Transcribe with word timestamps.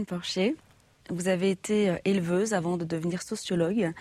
Porcher. 0.00 0.56
Vous 1.10 1.28
avez 1.28 1.50
été 1.50 1.90
euh, 1.90 1.96
éleveuse 2.04 2.54
avant 2.54 2.76
de 2.76 2.84
devenir 2.84 3.22
sociologue, 3.22 3.92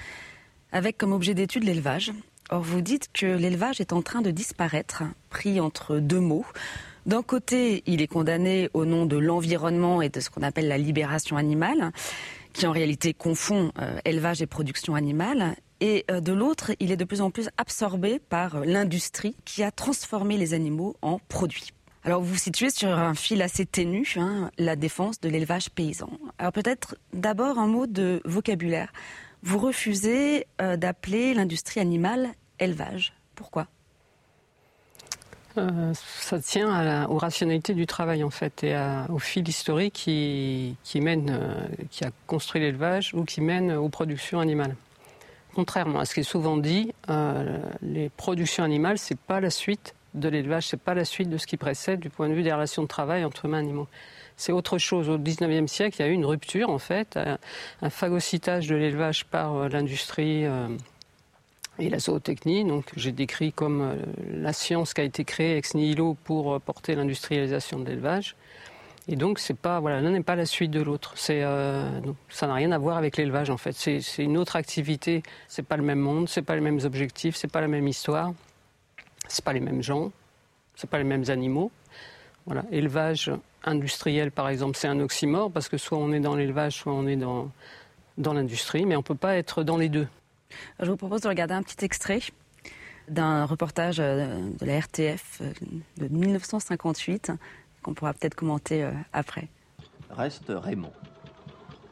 avec 0.71 0.98
comme 0.98 1.12
objet 1.12 1.34
d'étude 1.34 1.66
l'élevage. 1.66 2.14
Or, 2.50 2.62
vous 2.62 2.82
dites 2.82 3.10
que 3.14 3.26
l'élevage 3.26 3.82
est 3.82 3.94
en 3.94 4.02
train 4.02 4.22
de 4.22 4.32
disparaître, 4.32 5.04
pris 5.30 5.59
entre 5.59 5.98
deux 5.98 6.20
mots. 6.20 6.45
D'un 7.05 7.23
côté, 7.23 7.84
il 7.86 8.02
est 8.02 8.08
condamné 8.08 8.70
au 8.73 8.86
nom 8.86 9.05
de 9.05 9.17
l'environnement 9.17 10.02
et 10.02 10.09
de 10.09 10.20
ce 10.20 10.30
qu'on 10.30 10.44
appelle 10.44 10.67
la 10.67 10.77
libération 10.77 11.36
animale, 11.36 11.92
qui 12.53 12.66
en 12.67 12.72
réalité 12.72 13.14
confond 13.14 13.72
euh, 13.80 14.00
élevage 14.05 14.42
et 14.42 14.48
production 14.48 14.95
animale. 14.95 15.55
Et 15.81 16.05
euh, 16.09 16.22
de 16.22 16.31
l'autre, 16.31 16.72
il 16.80 16.92
est 16.92 16.98
de 16.98 17.05
plus 17.05 17.22
en 17.22 17.31
plus 17.31 17.50
absorbé 17.58 18.20
par 18.20 18.62
l'industrie 18.66 19.36
qui 19.45 19.64
a 19.64 19.72
transformé 19.72 20.38
les 20.38 20.53
animaux 20.53 20.95
en 21.02 21.20
produits. 21.28 21.70
Alors 22.04 22.22
vous 22.22 22.34
vous 22.34 22.38
situez 22.38 22.72
sur 22.72 22.90
un 22.90 23.14
fil 23.14 23.41
assez 23.41 23.66
ténu, 23.66 24.16
hein, 24.18 24.50
la 24.58 24.76
défense 24.76 25.20
de 25.22 25.30
l'élevage 25.30 25.70
paysan. 25.70 26.09
Alors 26.40 26.52
peut-être 26.52 26.96
d'abord 27.14 27.59
un 27.59 27.68
mot 27.68 27.86
de 27.86 28.22
vocabulaire. 28.26 28.92
Vous 29.44 29.59
refusez 29.59 30.48
d'appeler 30.59 31.34
l'industrie 31.34 31.80
animale 31.80 32.30
élevage. 32.59 33.14
Pourquoi? 33.36 33.68
Euh, 35.58 35.94
ça 35.94 36.40
tient 36.40 37.08
aux 37.09 37.18
rationalités 37.18 37.73
du 37.73 37.86
travail 37.86 38.23
en 38.23 38.30
fait 38.30 38.64
et 38.64 38.75
au 39.09 39.20
fil 39.20 39.47
historique 39.47 39.94
qui, 39.94 40.78
mène, 40.95 41.30
euh, 41.30 41.68
qui 41.90 42.06
a 42.06 42.12
construit 42.25 42.62
l'élevage 42.62 43.14
ou 43.14 43.25
qui 43.25 43.42
mène 43.42 43.72
aux 43.73 43.90
productions 43.90 44.40
animales. 44.40 44.75
Contrairement 45.53 46.00
à 46.00 46.06
ce 46.06 46.14
qui 46.14 46.22
est 46.22 46.23
souvent 46.23 46.56
dit, 46.56 46.94
euh, 47.09 47.59
les 47.81 48.09
productions 48.09 48.64
animales 48.64 48.97
c'est 48.97 49.20
pas 49.20 49.42
la 49.42 49.50
suite 49.50 49.94
de 50.14 50.30
l'élevage, 50.30 50.67
c'est 50.67 50.81
pas 50.81 50.94
la 50.94 51.06
suite 51.06 51.30
de 51.30 51.38
ce 51.38 51.48
qui 51.48 51.58
précède 51.58 52.00
du 52.00 52.09
point 52.09 52.30
de 52.30 52.34
vue 52.34 52.44
des 52.44 52.54
relations 52.54 52.84
de 52.84 52.88
travail 52.88 53.23
entre 53.23 53.45
humains 53.45 53.59
et 53.59 53.62
animaux. 53.62 53.88
C'est 54.38 54.52
autre 54.52 54.78
chose. 54.78 55.09
Au 55.09 55.18
XIXe 55.18 55.72
siècle, 55.72 55.98
il 56.00 56.06
y 56.06 56.06
a 56.06 56.12
eu 56.12 56.14
une 56.14 56.26
rupture 56.26 56.70
en 56.70 56.80
fait, 56.80 57.18
un, 57.81 57.90
phagocytage 57.90 58.68
de 58.68 58.76
l'élevage 58.76 59.26
par 59.26 59.70
l'industrie 59.70 60.45
et 61.81 61.90
la 61.90 62.00
zootechnie. 62.00 62.64
Donc, 62.66 62.86
j'ai 62.95 63.12
décrit 63.12 63.52
comme 63.52 63.81
euh, 63.81 63.95
la 64.31 64.53
science 64.53 64.94
qui 64.94 65.02
a 65.02 65.03
été 65.03 65.23
créée 65.23 65.58
ex 65.58 65.73
nihilo 65.73 66.16
pour 66.23 66.53
euh, 66.53 66.59
porter 66.59 66.96
l'industrialisation 66.96 67.80
de 67.80 67.90
l'élevage. 67.90 68.36
Et 69.08 69.16
donc, 69.16 69.40
c'est 69.40 69.58
pas, 69.58 69.80
voilà, 69.80 70.00
l'un 70.00 70.12
n'est 70.12 70.22
pas 70.22 70.36
la 70.36 70.46
suite 70.46 70.72
de 70.72 70.81
l'autre. 70.81 71.16
Euh, 71.30 71.90
ça 72.30 72.48
n'a 72.48 72.53
rien 72.53 72.72
à 72.72 72.78
voir 72.78 72.98
avec 72.98 73.18
l'élevage, 73.18 73.50
en 73.50 73.58
fait. 73.58 73.73
C'est, 73.73 74.23
une 74.23 74.38
autre 74.38 74.56
activité. 74.56 75.23
C'est 75.48 75.66
pas 75.66 75.75
le 75.75 75.84
même 75.84 76.00
monde, 76.00 76.30
c'est 76.30 76.44
pas 76.44 76.56
les 76.56 76.62
mêmes 76.62 76.80
objectifs, 76.84 77.36
c'est 77.36 77.52
pas 77.52 77.62
la 77.62 77.68
même 77.68 77.88
histoire, 77.88 78.34
c'est 79.32 79.46
pas 79.46 79.54
les 79.54 79.60
mêmes 79.60 79.82
gens, 79.82 80.12
c'est 80.76 80.90
pas 80.90 80.98
les 80.98 81.04
mêmes 81.04 81.26
animaux. 81.30 81.72
Voilà. 82.46 82.64
Élevage 82.72 83.32
industriel, 83.64 84.32
par 84.32 84.50
exemple, 84.50 84.78
c'est 84.78 84.88
un 84.88 85.00
oxymore 85.00 85.52
parce 85.52 85.70
que 85.70 85.78
soit 85.78 85.98
on 85.98 86.12
est 86.12 86.20
dans 86.20 86.36
l'élevage, 86.36 86.76
soit 86.78 86.94
on 86.94 87.06
est 87.06 87.16
dans, 87.16 87.52
dans 88.18 88.34
l'industrie, 88.34 88.86
mais 88.86 88.96
on 88.96 89.04
peut 89.04 89.16
pas 89.16 89.36
être 89.36 89.64
dans 89.64 89.78
les 89.78 89.90
deux. 89.90 90.08
Je 90.80 90.90
vous 90.90 90.98
propose 90.98 91.22
de 91.22 91.30
regarder 91.30 91.54
un 91.54 91.64
petit 91.64 91.86
extrait 91.86 92.22
d'un 93.08 93.46
reportage 93.46 94.00
euh, 94.00 94.50
de 94.59 94.66
la 94.66 94.80
RTF 94.80 95.42
euh, 95.42 95.52
de 95.98 96.08
1958 96.08 97.32
qu'on 97.84 97.94
pourra 97.94 98.14
peut-être 98.14 98.36
commenter 98.36 98.84
euh, 98.84 98.92
après. 99.12 99.48
Reste 100.09 100.46
Raymond. 100.50 100.94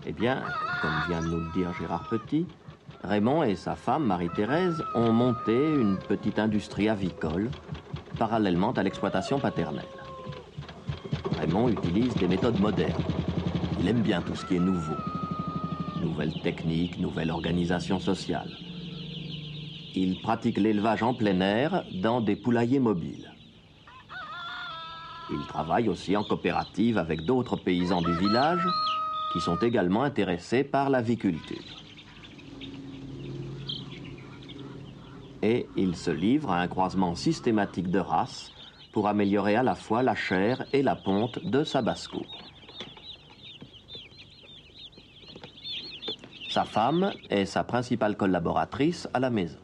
Eh 0.05 0.13
bien, 0.13 0.43
comme 0.81 0.91
vient 1.07 1.21
de 1.21 1.27
nous 1.27 1.39
le 1.39 1.51
dire 1.53 1.73
Gérard 1.79 2.07
Petit, 2.09 2.47
Raymond 3.03 3.43
et 3.43 3.55
sa 3.55 3.75
femme 3.75 4.05
Marie-Thérèse 4.05 4.83
ont 4.93 5.11
monté 5.11 5.73
une 5.73 5.97
petite 5.97 6.39
industrie 6.39 6.89
avicole 6.89 7.49
parallèlement 8.17 8.71
à 8.73 8.83
l'exploitation 8.83 9.39
paternelle. 9.39 9.85
Raymond 11.37 11.69
utilise 11.69 12.13
des 12.15 12.27
méthodes 12.27 12.59
modernes. 12.59 13.03
Il 13.79 13.87
aime 13.87 14.01
bien 14.01 14.21
tout 14.21 14.35
ce 14.35 14.45
qui 14.45 14.57
est 14.57 14.59
nouveau 14.59 14.95
nouvelles 16.19 16.33
techniques, 16.41 16.99
nouvelle 16.99 17.31
organisation 17.31 17.99
sociale. 17.99 18.49
Il 19.95 20.15
pratique 20.15 20.57
l'élevage 20.57 21.01
en 21.01 21.13
plein 21.13 21.39
air 21.39 21.85
dans 21.91 22.19
des 22.19 22.35
poulaillers 22.35 22.79
mobiles. 22.79 23.33
Il 25.31 25.45
travaille 25.47 25.87
aussi 25.87 26.17
en 26.17 26.23
coopérative 26.23 26.97
avec 26.97 27.23
d'autres 27.23 27.55
paysans 27.55 28.01
du 28.01 28.13
village 28.13 28.67
qui 29.31 29.39
sont 29.39 29.57
également 29.57 30.03
intéressés 30.03 30.65
par 30.65 30.89
l'aviculture. 30.89 31.63
Et 35.41 35.67
il 35.75 35.95
se 35.95 36.11
livre 36.11 36.51
à 36.51 36.59
un 36.59 36.67
croisement 36.67 37.15
systématique 37.15 37.89
de 37.89 37.99
races 37.99 38.51
pour 38.91 39.07
améliorer 39.07 39.55
à 39.55 39.63
la 39.63 39.75
fois 39.75 40.03
la 40.03 40.15
chair 40.15 40.65
et 40.73 40.81
la 40.81 40.95
ponte 40.95 41.43
de 41.45 41.63
sa 41.63 41.81
basse-cour. 41.81 42.25
Sa 46.49 46.65
femme 46.65 47.13
est 47.29 47.45
sa 47.45 47.63
principale 47.63 48.17
collaboratrice 48.17 49.07
à 49.13 49.19
la 49.19 49.29
maison. 49.29 49.59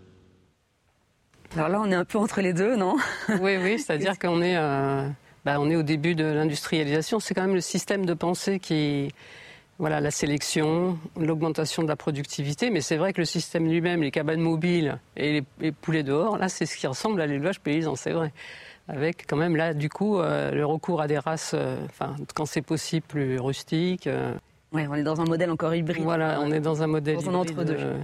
Alors 1.56 1.70
là, 1.70 1.82
on 1.82 1.90
est 1.92 1.96
un 1.96 2.06
peu 2.06 2.20
entre 2.20 2.42
les 2.42 2.54
deux, 2.54 2.76
non? 2.76 2.96
Oui, 3.42 3.58
oui, 3.58 3.80
c'est-à-dire 3.80 4.20
qu'on 4.20 4.42
est, 4.42 4.58
euh, 4.58 5.08
bah, 5.44 5.60
on 5.60 5.70
est 5.70 5.76
au 5.76 5.84
début 5.84 6.16
de 6.16 6.26
l'industrialisation. 6.26 7.20
C'est 7.20 7.34
quand 7.34 7.42
même 7.42 7.56
le 7.56 7.62
système 7.62 8.06
de 8.06 8.14
pensée 8.14 8.60
qui, 8.60 9.10
voilà, 9.80 10.00
la 10.00 10.12
sélection, 10.12 10.98
l'augmentation 11.20 11.84
de 11.84 11.88
la 11.88 11.96
productivité. 11.96 12.70
Mais 12.70 12.82
c'est 12.82 12.98
vrai 12.98 13.14
que 13.14 13.22
le 13.22 13.26
système 13.26 13.68
lui-même, 13.68 14.02
les 14.02 14.12
cabanes 14.12 14.42
mobiles 14.42 15.00
et 15.18 15.44
les, 15.60 15.72
poulets 15.72 16.04
dehors, 16.04 16.38
là, 16.38 16.50
c'est 16.50 16.66
ce 16.66 16.78
qui 16.78 16.88
ressemble 16.88 17.22
à 17.22 17.28
l'élevage 17.28 17.60
paysan, 17.60 17.96
c'est 17.96 18.12
vrai. 18.12 18.32
Avec 18.88 19.26
quand 19.28 19.38
même 19.38 19.56
là, 19.56 19.74
du 19.74 19.90
coup, 19.90 20.20
euh, 20.20 20.52
le 20.52 20.66
recours 20.66 21.02
à 21.02 21.08
des 21.08 21.18
races, 21.18 21.54
euh, 21.56 21.78
enfin, 21.86 22.16
quand 22.36 22.46
c'est 22.46 22.62
possible, 22.62 23.06
plus 23.08 23.40
rustiques. 23.40 24.08
Oui, 24.76 24.84
on 24.90 24.96
est 24.96 25.04
dans 25.04 25.22
un 25.22 25.26
modèle 25.26 25.50
encore 25.52 25.74
hybride. 25.74 26.04
Voilà, 26.04 26.42
on 26.42 26.52
est 26.52 26.60
dans 26.60 26.84
un 26.84 26.88
modèle 26.88 27.20
hybride. 27.22 27.36
entre-deux. 27.36 27.78
Euh, 27.78 27.98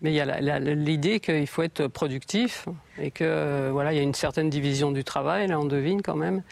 Mais 0.00 0.12
il 0.12 0.14
y 0.14 0.20
a 0.20 0.58
l'idée 0.58 1.20
qu'il 1.20 1.46
faut 1.46 1.62
être 1.62 1.88
productif 1.88 2.66
et 2.98 3.10
que 3.10 3.22
euh, 3.24 3.68
voilà, 3.70 3.92
il 3.92 3.96
y 3.96 3.98
a 3.98 4.02
une 4.02 4.14
certaine 4.14 4.48
division 4.48 4.92
du 4.92 5.04
travail, 5.04 5.48
là 5.48 5.60
on 5.60 5.66
devine 5.66 6.00
quand 6.00 6.16
même. 6.16 6.42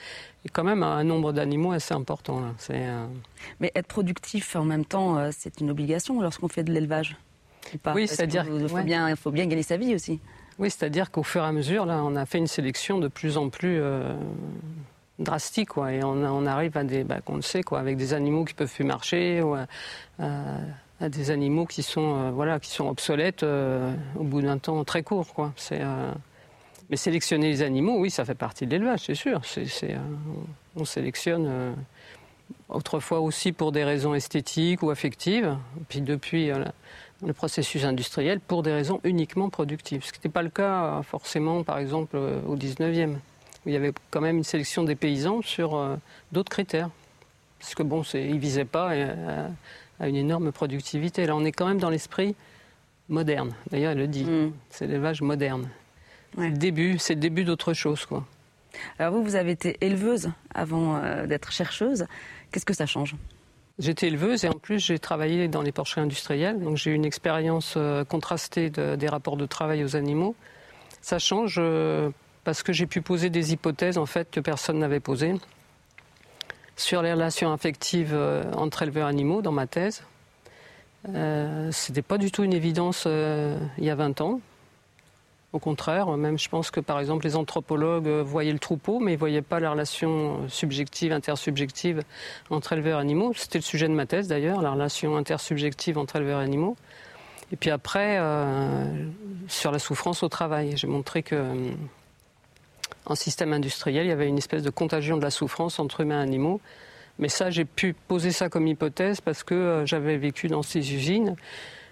Et 0.44 0.48
quand 0.50 0.64
même 0.64 0.82
un 0.82 1.04
nombre 1.04 1.32
d'animaux 1.32 1.72
assez 1.72 1.94
important. 1.94 2.40
Là. 2.40 2.48
Euh, 2.70 3.06
Mais 3.60 3.72
être 3.74 3.86
productif 3.86 4.56
en 4.56 4.64
même 4.64 4.84
temps, 4.84 5.30
c'est 5.32 5.60
une 5.60 5.70
obligation 5.70 6.20
lorsqu'on 6.20 6.48
fait 6.48 6.64
de 6.64 6.72
l'élevage 6.72 7.16
Oui, 7.94 8.06
c'est-à-dire 8.06 8.44
qu'il 8.44 8.68
faut, 8.68 8.82
bien, 8.82 9.16
faut 9.16 9.30
bien 9.30 9.46
gagner 9.46 9.62
sa 9.62 9.76
vie 9.76 9.94
aussi. 9.94 10.20
Oui, 10.58 10.70
c'est-à-dire 10.70 11.10
qu'au 11.10 11.22
fur 11.22 11.42
et 11.42 11.46
à 11.46 11.52
mesure, 11.52 11.86
là, 11.86 12.02
on 12.04 12.14
a 12.14 12.26
fait 12.26 12.38
une 12.38 12.46
sélection 12.46 12.98
de 12.98 13.08
plus 13.08 13.38
en 13.38 13.48
plus 13.48 13.80
drastique, 15.18 15.70
quoi. 15.70 15.92
Et 15.92 16.02
on, 16.04 16.46
arrive 16.46 16.76
à 16.76 16.84
des, 16.84 17.04
bah, 17.04 17.20
qu'on 17.24 17.36
le 17.36 17.42
sait, 17.42 17.62
quoi, 17.62 17.80
avec 17.80 17.96
des 17.96 18.12
animaux 18.12 18.44
qui 18.44 18.54
peuvent 18.54 18.72
plus 18.72 18.84
marcher, 18.84 19.42
ou 19.42 19.54
à, 19.54 19.66
des 21.08 21.30
animaux 21.30 21.66
qui 21.66 21.82
sont, 21.82 22.16
euh, 22.16 22.30
voilà, 22.30 22.60
qui 22.60 22.70
sont 22.70 22.88
obsolètes 22.88 23.42
euh, 23.42 23.94
au 24.16 24.24
bout 24.24 24.42
d'un 24.42 24.58
temps 24.58 24.84
très 24.84 25.02
court, 25.02 25.34
quoi. 25.34 25.52
C'est, 25.56 25.80
euh, 25.80 26.12
mais 26.94 26.96
sélectionner 26.96 27.48
les 27.48 27.62
animaux, 27.62 27.98
oui, 27.98 28.08
ça 28.08 28.24
fait 28.24 28.36
partie 28.36 28.66
de 28.66 28.70
l'élevage, 28.70 29.00
c'est 29.06 29.16
sûr. 29.16 29.40
C'est, 29.44 29.96
on 30.76 30.84
sélectionne 30.84 31.74
autrefois 32.68 33.18
aussi 33.18 33.50
pour 33.50 33.72
des 33.72 33.82
raisons 33.82 34.14
esthétiques 34.14 34.80
ou 34.80 34.90
affectives, 34.90 35.56
puis 35.88 36.02
depuis 36.02 36.52
le 37.26 37.32
processus 37.32 37.84
industriel 37.84 38.38
pour 38.38 38.62
des 38.62 38.72
raisons 38.72 39.00
uniquement 39.02 39.48
productives, 39.48 40.04
ce 40.04 40.12
qui 40.12 40.20
n'était 40.20 40.28
pas 40.28 40.42
le 40.42 40.50
cas 40.50 41.02
forcément, 41.02 41.64
par 41.64 41.78
exemple, 41.78 42.16
au 42.16 42.56
19e 42.56 43.16
il 43.66 43.72
y 43.72 43.76
avait 43.76 43.92
quand 44.10 44.20
même 44.20 44.38
une 44.38 44.44
sélection 44.44 44.84
des 44.84 44.94
paysans 44.94 45.42
sur 45.42 45.74
euh, 45.74 45.96
d'autres 46.32 46.50
critères. 46.50 46.90
Parce 47.58 47.74
que 47.74 47.82
bon, 47.82 48.02
ils 48.14 48.34
ne 48.34 48.38
visaient 48.38 48.64
pas 48.64 48.92
euh, 48.92 49.48
à, 50.00 50.08
une 50.08 50.16
énorme 50.16 50.52
productivité. 50.52 51.26
Là, 51.26 51.34
on 51.34 51.44
est 51.44 51.52
quand 51.52 51.66
même 51.66 51.78
dans 51.78 51.90
l'esprit 51.90 52.34
moderne. 53.08 53.54
D'ailleurs, 53.70 53.92
elle 53.92 53.98
le 53.98 54.06
dit. 54.06 54.24
Mm. 54.24 54.52
C'est 54.70 54.86
l'élevage 54.86 55.22
moderne. 55.22 55.68
C'est 56.36 56.48
le 56.48 56.56
début, 56.56 56.98
c'est 56.98 57.14
le 57.14 57.20
début 57.20 57.44
d'autre 57.44 57.72
chose, 57.72 58.06
quoi. 58.06 58.24
Alors 58.98 59.14
vous, 59.14 59.22
vous 59.22 59.36
avez 59.36 59.52
été 59.52 59.76
éleveuse 59.80 60.30
avant 60.52 60.96
euh, 60.96 61.26
d'être 61.26 61.52
chercheuse. 61.52 62.06
Qu'est-ce 62.50 62.66
que 62.66 62.74
ça 62.74 62.86
change? 62.86 63.14
J'étais 63.78 64.08
éleveuse 64.08 64.44
et 64.44 64.48
en 64.48 64.58
plus 64.58 64.78
j'ai 64.78 64.98
travaillé 64.98 65.48
dans 65.48 65.62
les 65.62 65.72
porcheries 65.72 66.00
industrielles, 66.02 66.60
donc 66.60 66.76
j'ai 66.76 66.92
eu 66.92 66.94
une 66.94 67.04
expérience 67.04 67.76
contrastée 68.08 68.70
des 68.70 69.08
rapports 69.08 69.36
de 69.36 69.46
travail 69.46 69.82
aux 69.82 69.96
animaux. 69.96 70.36
Ça 71.00 71.18
change 71.18 71.60
parce 72.44 72.62
que 72.62 72.72
j'ai 72.72 72.86
pu 72.86 73.02
poser 73.02 73.30
des 73.30 73.52
hypothèses 73.52 73.98
en 73.98 74.06
fait 74.06 74.30
que 74.30 74.38
personne 74.38 74.78
n'avait 74.78 75.00
posées 75.00 75.34
sur 76.76 77.02
les 77.02 77.12
relations 77.12 77.52
affectives 77.52 78.12
euh, 78.12 78.44
entre 78.52 78.82
éleveurs 78.82 79.06
animaux 79.06 79.42
dans 79.42 79.52
ma 79.52 79.66
thèse. 79.66 80.02
Euh, 81.08 81.70
Ce 81.70 81.90
n'était 81.90 82.02
pas 82.02 82.18
du 82.18 82.30
tout 82.30 82.44
une 82.44 82.52
évidence 82.52 83.04
euh, 83.06 83.58
il 83.78 83.84
y 83.84 83.90
a 83.90 83.94
20 83.94 84.20
ans. 84.20 84.40
Au 85.54 85.60
contraire, 85.60 86.08
même 86.16 86.36
je 86.36 86.48
pense 86.48 86.70
que 86.70 86.80
par 86.80 86.98
exemple 86.98 87.24
les 87.24 87.36
anthropologues 87.36 88.08
voyaient 88.08 88.52
le 88.52 88.58
troupeau, 88.58 88.98
mais 88.98 89.12
ils 89.12 89.14
ne 89.14 89.20
voyaient 89.20 89.40
pas 89.40 89.60
la 89.60 89.70
relation 89.70 90.48
subjective, 90.48 91.12
intersubjective 91.12 92.02
entre 92.50 92.72
éleveurs 92.72 92.98
et 92.98 93.02
animaux. 93.02 93.32
C'était 93.36 93.58
le 93.58 93.62
sujet 93.62 93.86
de 93.86 93.94
ma 93.94 94.04
thèse 94.04 94.26
d'ailleurs, 94.26 94.60
la 94.60 94.72
relation 94.72 95.16
intersubjective 95.16 95.96
entre 95.96 96.16
éleveurs 96.16 96.40
et 96.40 96.44
animaux. 96.44 96.76
Et 97.52 97.56
puis 97.56 97.70
après, 97.70 98.18
sur 99.46 99.70
la 99.70 99.78
souffrance 99.78 100.24
au 100.24 100.28
travail, 100.28 100.76
j'ai 100.76 100.88
montré 100.88 101.22
que 101.22 101.40
en 103.06 103.14
système 103.14 103.52
industriel, 103.52 104.06
il 104.06 104.08
y 104.08 104.12
avait 104.12 104.28
une 104.28 104.38
espèce 104.38 104.62
de 104.62 104.70
contagion 104.70 105.16
de 105.16 105.22
la 105.22 105.30
souffrance 105.30 105.78
entre 105.78 106.00
humains 106.00 106.20
et 106.20 106.22
animaux, 106.22 106.60
Mais 107.18 107.28
ça, 107.28 107.50
j'ai 107.50 107.64
pu 107.64 107.94
poser 108.08 108.32
ça 108.32 108.48
comme 108.48 108.66
hypothèse 108.66 109.20
parce 109.20 109.44
que 109.44 109.54
euh, 109.54 109.86
j'avais 109.86 110.16
vécu 110.16 110.48
dans 110.48 110.62
ces 110.62 110.94
usines. 110.94 111.36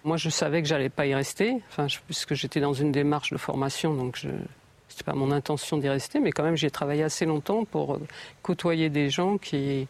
Moi, 0.04 0.16
je 0.16 0.30
savais 0.30 0.62
que 0.62 0.68
j'allais 0.68 0.88
pas 0.88 1.06
y 1.06 1.14
rester, 1.14 1.62
puisque 2.06 2.34
j'étais 2.34 2.60
dans 2.60 2.72
une 2.72 2.92
démarche 2.92 3.30
de 3.30 3.36
formation, 3.36 3.94
donc 3.94 4.16
ce 4.16 4.26
n'était 4.26 5.04
pas 5.04 5.14
mon 5.14 5.30
intention 5.30 5.76
d'y 5.76 5.88
rester, 5.88 6.20
mais 6.20 6.32
quand 6.32 6.42
même, 6.42 6.56
j'ai 6.56 6.70
travaillé 6.70 7.02
assez 7.02 7.24
longtemps 7.24 7.64
pour 7.64 7.94
euh, 7.94 8.00
côtoyer 8.42 8.90
des 8.90 9.10
gens 9.10 9.38
qui, 9.38 9.86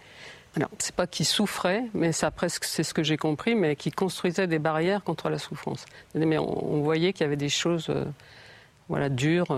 alors, 0.56 0.68
c'est 0.78 0.94
pas 0.94 1.06
qui 1.06 1.24
souffraient, 1.24 1.84
mais 1.94 2.12
ça 2.12 2.30
presque, 2.30 2.64
c'est 2.64 2.82
ce 2.82 2.92
que 2.92 3.02
j'ai 3.02 3.16
compris, 3.16 3.54
mais 3.54 3.74
qui 3.74 3.90
construisaient 3.90 4.46
des 4.46 4.58
barrières 4.58 5.02
contre 5.02 5.30
la 5.30 5.38
souffrance. 5.38 5.86
Mais 6.14 6.38
on, 6.38 6.82
voyait 6.82 7.12
qu'il 7.12 7.22
y 7.22 7.26
avait 7.26 7.36
des 7.36 7.48
choses, 7.48 7.86
euh, 7.88 8.04
voilà, 8.88 9.08
dures. 9.08 9.56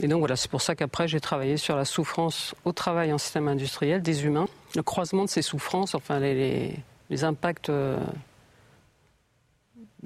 Et 0.00 0.08
donc 0.08 0.18
voilà, 0.18 0.36
c'est 0.36 0.50
pour 0.50 0.60
ça 0.60 0.74
qu'après 0.74 1.08
j'ai 1.08 1.20
travaillé 1.20 1.56
sur 1.56 1.74
la 1.74 1.86
souffrance 1.86 2.54
au 2.64 2.72
travail 2.72 3.12
en 3.12 3.18
système 3.18 3.48
industriel 3.48 4.02
des 4.02 4.26
humains, 4.26 4.46
le 4.74 4.82
croisement 4.82 5.24
de 5.24 5.30
ces 5.30 5.40
souffrances, 5.40 5.94
enfin 5.94 6.20
les, 6.20 6.74
impacts 7.22 7.70
euh, 7.70 7.98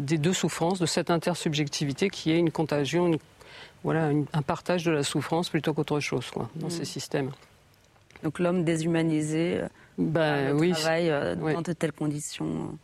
des 0.00 0.18
deux 0.18 0.32
souffrances, 0.32 0.78
de 0.78 0.86
cette 0.86 1.10
intersubjectivité 1.10 2.10
qui 2.10 2.32
est 2.32 2.38
une 2.38 2.50
contagion, 2.50 3.18
voilà, 3.84 4.10
un 4.32 4.42
partage 4.42 4.84
de 4.84 4.90
la 4.90 5.02
souffrance 5.02 5.48
plutôt 5.48 5.72
qu'autre 5.74 6.00
chose 6.00 6.30
quoi, 6.30 6.50
dans 6.56 6.70
ces 6.70 6.82
mmh. 6.82 6.86
systèmes. 6.86 7.30
Donc 8.22 8.38
l'homme 8.38 8.64
déshumanisé, 8.64 9.62
bah, 9.96 10.52
oui, 10.52 10.72
travail 10.72 11.10
euh, 11.10 11.34
dans 11.36 11.62
de 11.62 11.72
telles 11.72 11.92
conditions. 11.92 12.76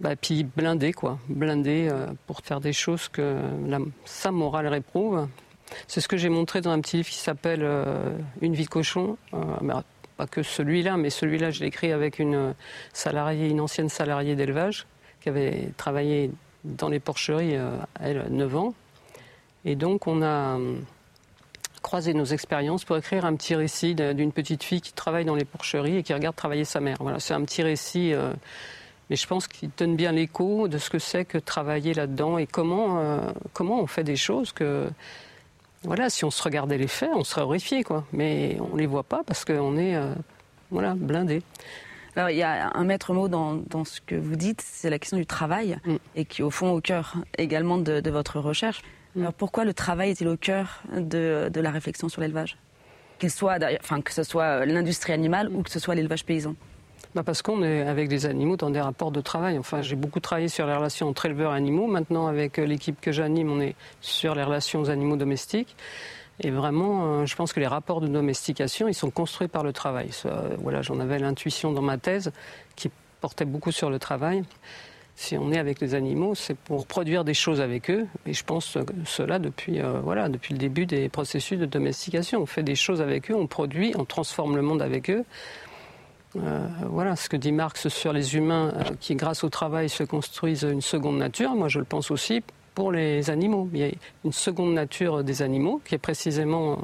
Bah, 0.00 0.16
puis 0.16 0.44
blindé, 0.44 0.92
quoi. 0.92 1.18
Blindé 1.28 1.88
euh, 1.90 2.08
pour 2.26 2.40
faire 2.40 2.60
des 2.60 2.72
choses 2.72 3.08
que 3.08 3.38
la, 3.66 3.78
sa 4.04 4.32
morale 4.32 4.66
réprouve. 4.66 5.28
C'est 5.86 6.00
ce 6.00 6.08
que 6.08 6.16
j'ai 6.16 6.28
montré 6.28 6.60
dans 6.60 6.70
un 6.70 6.80
petit 6.80 6.98
livre 6.98 7.08
qui 7.08 7.18
s'appelle 7.18 7.62
euh, 7.62 8.16
Une 8.42 8.54
vie 8.54 8.64
de 8.64 8.68
cochon. 8.68 9.16
Euh, 9.32 9.38
bah, 9.62 9.84
pas 10.16 10.26
que 10.26 10.42
celui-là, 10.42 10.96
mais 10.96 11.10
celui-là, 11.10 11.50
je 11.50 11.60
l'ai 11.60 11.66
écrit 11.66 11.92
avec 11.92 12.18
une 12.18 12.54
salariée, 12.92 13.48
une 13.48 13.60
ancienne 13.60 13.88
salariée 13.88 14.36
d'élevage 14.36 14.86
qui 15.20 15.28
avait 15.28 15.70
travaillé 15.76 16.30
dans 16.64 16.88
les 16.88 17.00
porcheries, 17.00 17.56
euh, 17.56 17.76
elle, 18.00 18.26
9 18.30 18.56
ans. 18.56 18.74
Et 19.64 19.76
donc, 19.76 20.06
on 20.06 20.22
a 20.22 20.58
croisé 21.82 22.14
nos 22.14 22.24
expériences 22.24 22.84
pour 22.84 22.96
écrire 22.96 23.24
un 23.24 23.34
petit 23.36 23.54
récit 23.54 23.94
d'une 23.94 24.32
petite 24.32 24.62
fille 24.62 24.80
qui 24.80 24.92
travaille 24.92 25.24
dans 25.24 25.34
les 25.34 25.44
porcheries 25.44 25.98
et 25.98 26.02
qui 26.02 26.14
regarde 26.14 26.36
travailler 26.36 26.64
sa 26.64 26.80
mère. 26.80 26.96
Voilà, 27.00 27.20
c'est 27.20 27.34
un 27.34 27.42
petit 27.44 27.62
récit, 27.62 28.12
mais 29.08 29.16
je 29.16 29.26
pense 29.26 29.46
qu'il 29.46 29.70
donne 29.76 29.96
bien 29.96 30.12
l'écho 30.12 30.68
de 30.68 30.78
ce 30.78 30.88
que 30.90 30.98
c'est 30.98 31.24
que 31.26 31.38
travailler 31.38 31.92
là-dedans 31.92 32.38
et 32.38 32.46
comment, 32.46 33.20
comment 33.52 33.80
on 33.80 33.86
fait 33.86 34.04
des 34.04 34.16
choses 34.16 34.52
que 34.52 34.90
voilà, 35.84 36.08
si 36.08 36.24
on 36.24 36.30
se 36.30 36.42
regardait 36.42 36.78
les 36.78 36.88
faits, 36.88 37.10
on 37.14 37.24
serait 37.24 37.42
horrifié, 37.42 37.84
quoi. 37.84 38.04
Mais 38.12 38.56
on 38.60 38.74
ne 38.74 38.80
les 38.80 38.86
voit 38.86 39.02
pas 39.02 39.22
parce 39.24 39.44
qu'on 39.44 39.76
est 39.76 39.94
euh, 39.94 40.14
voilà, 40.70 40.94
blindé. 40.94 41.42
Alors, 42.16 42.30
il 42.30 42.36
y 42.36 42.42
a 42.42 42.70
un 42.74 42.84
maître 42.84 43.12
mot 43.12 43.28
dans, 43.28 43.84
ce 43.84 44.00
que 44.00 44.14
vous 44.14 44.36
dites, 44.36 44.62
c'est 44.64 44.90
la 44.90 44.98
question 44.98 45.16
du 45.16 45.26
travail, 45.26 45.78
mm. 45.84 45.96
et 46.16 46.24
qui, 46.24 46.42
au 46.42 46.50
fond, 46.50 46.70
au 46.70 46.80
cœur 46.80 47.16
également 47.38 47.78
de, 47.78 48.10
votre 48.10 48.38
recherche. 48.38 48.82
Mm. 49.14 49.20
Alors, 49.22 49.32
pourquoi 49.34 49.64
le 49.64 49.74
travail 49.74 50.10
est-il 50.10 50.28
au 50.28 50.36
cœur 50.36 50.82
de, 50.96 51.50
la 51.54 51.70
réflexion 51.70 52.08
sur 52.08 52.20
l'élevage? 52.20 52.56
Qu'il 53.18 53.30
soit, 53.30 53.58
enfin, 53.80 54.00
que 54.00 54.12
ce 54.12 54.22
soit 54.22 54.64
l'industrie 54.66 55.12
animale 55.12 55.48
ou 55.52 55.62
que 55.62 55.70
ce 55.70 55.78
soit 55.78 55.94
l'élevage 55.94 56.24
paysan 56.24 56.54
bah 57.14 57.22
Parce 57.24 57.42
qu'on 57.42 57.62
est 57.62 57.82
avec 57.82 58.08
des 58.08 58.26
animaux 58.26 58.56
dans 58.56 58.70
des 58.70 58.80
rapports 58.80 59.12
de 59.12 59.20
travail. 59.20 59.58
Enfin, 59.58 59.82
j'ai 59.82 59.94
beaucoup 59.96 60.20
travaillé 60.20 60.48
sur 60.48 60.66
les 60.66 60.74
relations 60.74 61.08
entre 61.08 61.26
éleveurs 61.26 61.52
et 61.52 61.56
animaux. 61.56 61.86
Maintenant, 61.86 62.26
avec 62.26 62.58
euh, 62.58 62.66
l'équipe 62.66 63.00
que 63.00 63.12
j'anime, 63.12 63.50
on 63.50 63.60
est 63.60 63.76
sur 64.00 64.34
les 64.34 64.42
relations 64.42 64.80
aux 64.80 64.90
animaux 64.90 65.16
domestiques. 65.16 65.76
Et 66.40 66.50
vraiment, 66.50 67.04
euh, 67.04 67.26
je 67.26 67.36
pense 67.36 67.52
que 67.52 67.60
les 67.60 67.66
rapports 67.66 68.00
de 68.00 68.08
domestication, 68.08 68.88
ils 68.88 68.94
sont 68.94 69.10
construits 69.10 69.48
par 69.48 69.62
le 69.62 69.72
travail. 69.72 70.10
Voilà, 70.58 70.82
j'en 70.82 70.98
avais 71.00 71.18
l'intuition 71.18 71.72
dans 71.72 71.82
ma 71.82 71.98
thèse 71.98 72.32
qui 72.76 72.90
portait 73.20 73.44
beaucoup 73.44 73.72
sur 73.72 73.90
le 73.90 73.98
travail. 73.98 74.42
Si 75.16 75.38
on 75.38 75.52
est 75.52 75.58
avec 75.58 75.80
les 75.80 75.94
animaux, 75.94 76.34
c'est 76.34 76.56
pour 76.56 76.86
produire 76.86 77.24
des 77.24 77.34
choses 77.34 77.60
avec 77.60 77.88
eux. 77.88 78.06
Et 78.26 78.32
je 78.32 78.44
pense 78.44 78.76
cela 79.04 79.38
depuis, 79.38 79.80
euh, 79.80 80.00
voilà, 80.02 80.28
depuis 80.28 80.52
le 80.52 80.58
début 80.58 80.86
des 80.86 81.08
processus 81.08 81.58
de 81.58 81.66
domestication. 81.66 82.42
On 82.42 82.46
fait 82.46 82.64
des 82.64 82.74
choses 82.74 83.00
avec 83.00 83.30
eux, 83.30 83.34
on 83.34 83.46
produit, 83.46 83.94
on 83.96 84.04
transforme 84.04 84.56
le 84.56 84.62
monde 84.62 84.82
avec 84.82 85.10
eux. 85.10 85.24
Euh, 86.36 86.66
voilà 86.88 87.14
ce 87.14 87.28
que 87.28 87.36
dit 87.36 87.52
Marx 87.52 87.86
sur 87.88 88.12
les 88.12 88.34
humains 88.34 88.72
euh, 88.74 88.94
qui, 88.98 89.14
grâce 89.14 89.44
au 89.44 89.48
travail, 89.48 89.88
se 89.88 90.02
construisent 90.02 90.64
une 90.64 90.80
seconde 90.80 91.18
nature. 91.18 91.54
Moi, 91.54 91.68
je 91.68 91.78
le 91.78 91.84
pense 91.84 92.10
aussi 92.10 92.42
pour 92.74 92.92
les 92.92 93.30
animaux. 93.30 93.68
Il 93.72 93.80
y 93.80 93.84
a 93.84 93.90
une 94.24 94.32
seconde 94.32 94.74
nature 94.74 95.24
des 95.24 95.42
animaux 95.42 95.80
qui 95.84 95.94
est 95.94 95.98
précisément 95.98 96.72
euh, 96.72 96.76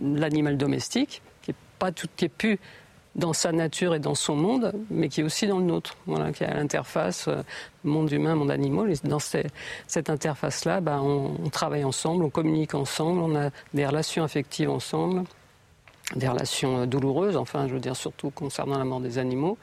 l'animal 0.00 0.56
domestique, 0.56 1.22
qui 1.42 1.52
est 1.52 1.56
pas 1.78 1.92
tout, 1.92 2.08
est 2.22 2.28
plus 2.28 2.58
dans 3.16 3.32
sa 3.32 3.50
nature 3.50 3.94
et 3.94 3.98
dans 3.98 4.14
son 4.14 4.36
monde, 4.36 4.72
mais 4.88 5.08
qui 5.08 5.20
est 5.20 5.24
aussi 5.24 5.48
dans 5.48 5.58
le 5.58 5.64
nôtre, 5.64 5.96
qui 6.34 6.44
est 6.44 6.46
à 6.46 6.54
l'interface 6.54 7.28
monde 7.82 8.10
humain, 8.12 8.36
monde 8.36 8.52
animal. 8.52 8.92
Dans 9.02 9.18
cette 9.18 10.10
interface-là, 10.10 10.80
ben, 10.80 11.00
on 11.00 11.50
travaille 11.50 11.82
ensemble, 11.82 12.22
on 12.22 12.30
communique 12.30 12.74
ensemble, 12.74 13.20
on 13.20 13.34
a 13.34 13.50
des 13.74 13.84
relations 13.84 14.22
affectives 14.22 14.70
ensemble 14.70 15.24
des 16.16 16.28
relations 16.28 16.82
euh, 16.82 16.86
douloureuses, 16.86 17.36
enfin, 17.36 17.68
je 17.68 17.74
veux 17.74 17.80
dire, 17.80 17.96
surtout 17.96 18.30
concernant 18.30 18.78
la 18.78 18.84
mort 18.84 19.00
des 19.00 19.18
animaux. 19.18 19.58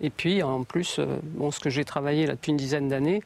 Et 0.00 0.10
puis, 0.10 0.42
en 0.42 0.64
plus, 0.64 0.98
euh, 0.98 1.18
bon, 1.22 1.50
ce 1.50 1.60
que 1.60 1.70
j'ai 1.70 1.84
travaillé 1.84 2.26
là 2.26 2.34
depuis 2.34 2.50
une 2.50 2.56
dizaine 2.56 2.88
d'années, 2.88 3.22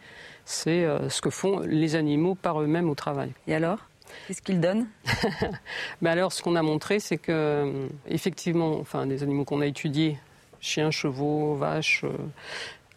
c'est 0.46 0.84
euh, 0.84 1.10
ce 1.10 1.20
que 1.20 1.28
font 1.28 1.60
les 1.60 1.94
animaux 1.94 2.34
par 2.34 2.62
eux-mêmes 2.62 2.88
au 2.88 2.94
travail. 2.94 3.32
Et 3.46 3.54
alors? 3.54 3.81
Qu'est-ce 4.26 4.40
qu'ils 4.40 4.60
donnent? 4.60 4.87
Ben 6.00 6.12
Alors, 6.12 6.32
ce 6.32 6.43
qu'on 6.43 6.56
a 6.56 6.62
montré, 6.62 7.00
c'est 7.00 7.19
que, 7.19 7.88
effectivement, 8.08 8.78
enfin, 8.81 9.04
des 9.04 9.22
animaux 9.22 9.44
qu'on 9.44 9.60
a 9.60 9.66
étudiés, 9.66 10.16
chiens, 10.60 10.90
chevaux, 10.90 11.54
vaches, 11.54 12.04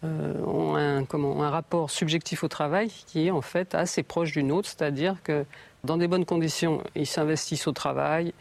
ont 0.02 0.76
un, 0.76 1.04
comment, 1.04 1.42
un 1.42 1.50
rapport 1.50 1.90
subjectif 1.90 2.42
au 2.42 2.48
travail 2.48 2.90
qui 3.06 3.26
est 3.26 3.30
en 3.30 3.42
fait 3.42 3.74
assez 3.74 4.02
proche 4.02 4.32
du 4.32 4.42
nôtre, 4.42 4.66
c'est-à-dire 4.66 5.16
que 5.22 5.44
dans 5.84 5.96
des 5.96 6.08
bonnes 6.08 6.24
conditions, 6.24 6.82
ils 6.94 7.06
s'investissent 7.06 7.66
au 7.66 7.72
travail, 7.72 8.32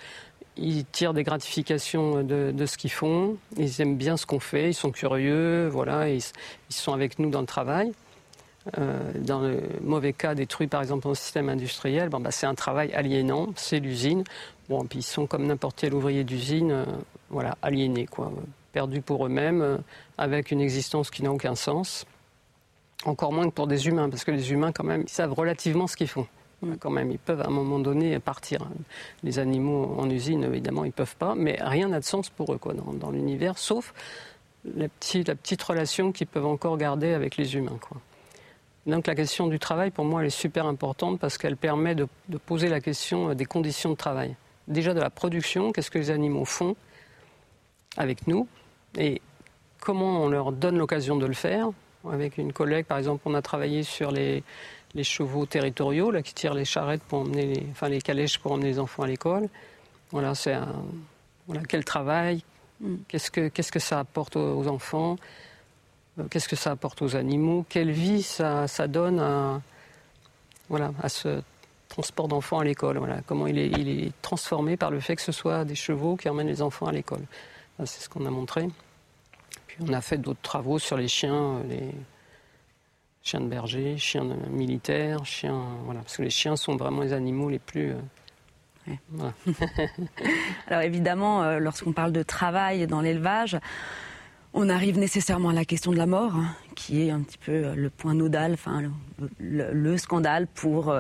ils 0.58 0.86
tirent 0.86 1.14
des 1.14 1.24
gratifications 1.24 2.24
de, 2.24 2.66
ce 2.66 2.78
qu'ils 2.78 2.92
font, 2.92 3.38
ils 3.58 3.82
aiment 3.82 3.96
bien 3.96 4.18
ce 4.18 4.26
qu'on 4.26 4.40
fait, 4.40 4.70
ils 4.70 4.74
sont 4.74 4.92
curieux, 4.92 5.68
voilà, 5.68 6.10
ils, 6.10 6.22
sont 6.70 6.94
avec 6.94 7.20
nous 7.20 7.30
dans 7.30 7.42
le 7.42 7.48
travail. 7.48 7.94
Euh, 8.78 9.12
dans 9.16 9.40
le 9.40 9.62
mauvais 9.82 10.14
cas 10.14 10.36
détruit 10.36 10.68
par 10.68 10.82
exemple 10.82 11.04
dans 11.04 11.10
le 11.10 11.16
système 11.16 11.50
industriel, 11.50 12.10
bon, 12.10 12.20
bah, 12.20 12.32
c'est 12.32 12.46
un 12.46 12.56
travail 12.56 12.92
aliénant, 12.94 13.48
c'est 13.56 13.80
l'usine. 13.80 14.24
Bon, 14.70 14.86
puis 14.86 15.00
ils 15.00 15.04
sont 15.04 15.26
comme 15.26 15.48
n'importe 15.48 15.78
quel 15.80 15.94
ouvrier 15.94 16.24
d'usine, 16.24 16.72
euh, 16.72 16.86
voilà, 17.30 17.58
aliénés, 17.62 18.06
quoi, 18.06 18.32
perdus 18.72 19.02
pour 19.02 19.26
eux-mêmes, 19.26 19.62
euh, 19.62 19.78
avec 20.18 20.52
une 20.52 20.62
existence 20.62 21.10
qui 21.10 21.24
n'a 21.24 21.32
aucun 21.32 21.56
sens. 21.56 22.06
Encore 23.06 23.32
moins 23.32 23.50
que 23.50 23.54
pour 23.54 23.68
des 23.68 23.88
humains, 23.88 24.10
parce 24.10 24.24
que 24.24 24.32
les 24.32 24.52
humains, 24.52 24.72
quand 24.72 24.84
même, 24.84 25.04
ils 25.04 25.12
savent 25.12 25.34
relativement 25.34 25.88
ce 25.88 25.96
qu'ils 25.96 26.10
font. 26.10 26.28
Mm. 26.62 26.74
Quand 26.80 26.92
même, 26.92 27.12
ils 27.12 27.20
peuvent 27.20 27.42
à 27.42 27.48
un 27.48 27.52
moment 27.52 27.80
donné 27.80 28.20
partir. 28.20 28.68
Les 29.24 29.40
animaux 29.40 29.96
en 29.98 30.10
usine, 30.10 30.44
évidemment, 30.44 30.86
ils 30.86 30.92
peuvent 30.92 31.16
pas, 31.16 31.34
mais 31.36 31.58
rien 31.62 31.88
n'a 31.88 32.00
de 32.00 32.06
sens 32.06 32.30
pour 32.30 32.54
eux 32.54 32.58
quoi, 32.58 32.74
dans, 32.74 33.12
l'univers, 33.12 33.58
sauf 33.58 33.94
la 34.76 34.90
petite, 34.90 35.30
la 35.30 35.36
petite 35.36 35.64
relation 35.64 36.12
qu'ils 36.12 36.28
peuvent 36.28 36.46
encore 36.46 36.78
garder 36.78 37.14
avec 37.14 37.38
les 37.38 37.56
humains. 37.56 37.78
Quoi. 37.80 37.98
Donc 38.86 39.08
la 39.08 39.16
question 39.16 39.48
du 39.48 39.60
travail, 39.60 39.92
pour 39.92 40.06
moi, 40.06 40.22
elle 40.22 40.28
est 40.28 40.32
super 40.32 40.66
importante 40.66 41.20
parce 41.20 41.38
qu'elle 41.38 41.58
permet 41.58 41.96
de, 41.96 42.08
poser 42.46 42.70
la 42.70 42.80
question 42.80 43.34
des 43.34 43.46
conditions 43.46 43.92
de 43.92 43.96
travail. 43.96 44.36
Déjà 44.68 44.94
de 44.94 45.00
la 45.00 45.10
production, 45.10 45.72
qu'est-ce 45.72 45.92
que 45.92 46.00
les 46.00 46.12
animaux 46.12 46.46
font 46.46 46.76
avec 47.98 48.28
nous 48.28 48.48
et 48.98 49.22
comment 49.80 50.24
on 50.24 50.30
leur 50.30 50.52
donne 50.52 50.78
l'occasion 50.78 51.18
de 51.18 51.26
le 51.26 51.34
faire. 51.34 51.70
Avec 52.10 52.38
une 52.38 52.54
collègue, 52.54 52.86
par 52.86 52.98
exemple, 52.98 53.24
on 53.26 53.34
a 53.34 53.42
travaillé 53.42 53.84
sur 53.84 54.12
les, 54.12 54.44
les 54.96 55.04
chevaux 55.04 55.46
territoriaux 55.46 56.12
là, 56.12 56.22
qui 56.22 56.34
tirent 56.34 56.54
les 56.54 56.66
charrettes 56.66 57.04
pour 57.04 57.20
emmener 57.20 57.46
les, 57.46 57.66
enfin 57.72 57.90
les 57.90 58.02
calèches 58.02 58.40
pour 58.40 58.54
emmener 58.54 58.70
les 58.70 58.80
enfants 58.80 59.04
à 59.04 59.08
l'école. 59.08 59.50
Voilà, 60.12 60.34
c'est 60.34 60.54
un, 60.54 60.74
voilà, 61.48 61.64
quel 61.68 61.84
travail, 61.84 62.44
mm. 62.80 62.96
qu'est-ce 63.08 63.32
que, 63.32 63.48
qu'est-ce 63.50 63.72
que 63.72 63.80
ça 63.80 64.00
apporte 64.00 64.36
aux, 64.36 64.68
enfants, 64.68 65.16
euh, 65.16 65.24
qu'est-ce 66.30 66.50
que 66.50 66.56
ça 66.56 66.72
apporte 66.72 67.02
aux 67.02 67.16
animaux, 67.16 67.66
quelle 67.70 67.92
vie 67.92 68.24
ça, 68.24 68.68
ça 68.68 68.88
donne 68.88 69.20
à, 69.20 69.62
voilà, 70.70 70.92
à 71.02 71.10
ce 71.10 71.42
transport 71.88 72.28
d'enfants 72.28 72.60
à 72.60 72.64
l'école. 72.64 72.98
Voilà, 72.98 73.22
comment 73.26 73.48
il 73.48 73.58
est, 73.58 73.68
il 73.68 74.06
est 74.06 74.12
transformé 74.22 74.78
par 74.78 74.92
le 74.92 75.00
fait 75.00 75.16
que 75.16 75.22
ce 75.22 75.32
soit 75.32 75.66
des 75.66 75.76
chevaux 75.76 76.16
qui 76.16 76.30
emmènent 76.30 76.48
les 76.48 76.62
enfants 76.62 76.88
à 76.88 76.92
l'école. 76.92 77.22
C'est 77.80 78.02
ce 78.02 78.10
qu'on 78.10 78.26
a 78.26 78.30
montré. 78.30 78.68
Puis 79.68 79.78
on 79.88 79.94
a 79.94 80.02
fait 80.02 80.18
d'autres 80.18 80.42
travaux 80.42 80.80
sur 80.80 80.98
les 80.98 81.08
chiens, 81.08 81.62
les, 81.70 81.94
Chien 83.22 83.42
de 83.42 83.48
berger, 83.48 83.98
chien 83.98 84.24
militaire, 84.50 85.26
chien. 85.26 85.62
Voilà, 85.84 86.00
parce 86.00 86.18
que 86.18 86.24
les 86.24 86.30
chiens 86.30 86.56
sont 86.56 86.78
vraiment 86.78 87.02
les 87.02 87.14
animaux 87.14 87.50
les 87.50 87.60
plus. 87.60 87.94
Euh, 88.88 89.30
Alors 90.68 90.82
évidemment, 90.82 91.44
euh, 91.44 91.60
lorsqu'on 91.60 91.92
parle 91.92 92.12
de 92.12 92.24
travail 92.24 92.88
dans 92.88 93.02
l'élevage, 93.02 93.58
on 94.54 94.70
arrive 94.70 94.98
nécessairement 94.98 95.50
à 95.50 95.54
la 95.54 95.66
question 95.66 95.92
de 95.92 95.98
la 95.98 96.06
mort, 96.06 96.36
hein, 96.36 96.56
qui 96.76 97.02
est 97.02 97.12
un 97.12 97.22
petit 97.22 97.38
peu 97.38 97.52
euh, 97.52 97.76
le 97.76 97.90
point 97.90 98.14
nodal, 98.14 98.58
le, 99.40 99.98
scandale 99.98 100.48
pour, 100.48 100.94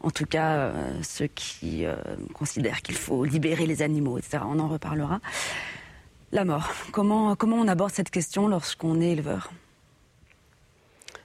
en 0.00 0.10
tout 0.10 0.26
cas, 0.26 0.72
ceux 1.02 1.26
qui 1.26 1.84
considèrent 2.32 2.82
qu'il 2.82 2.94
faut 2.94 3.24
libérer 3.24 3.66
les 3.66 3.82
animaux, 3.82 4.16
etc. 4.18 4.44
On 4.46 4.58
en 4.58 4.68
reparlera. 4.68 5.20
La 6.32 6.44
mort. 6.44 6.68
Comment, 6.92 7.36
on 7.40 7.68
aborde 7.68 7.92
cette 7.92 8.10
question 8.10 8.48
lorsqu'on 8.48 9.00
est 9.00 9.10
éleveur? 9.10 9.50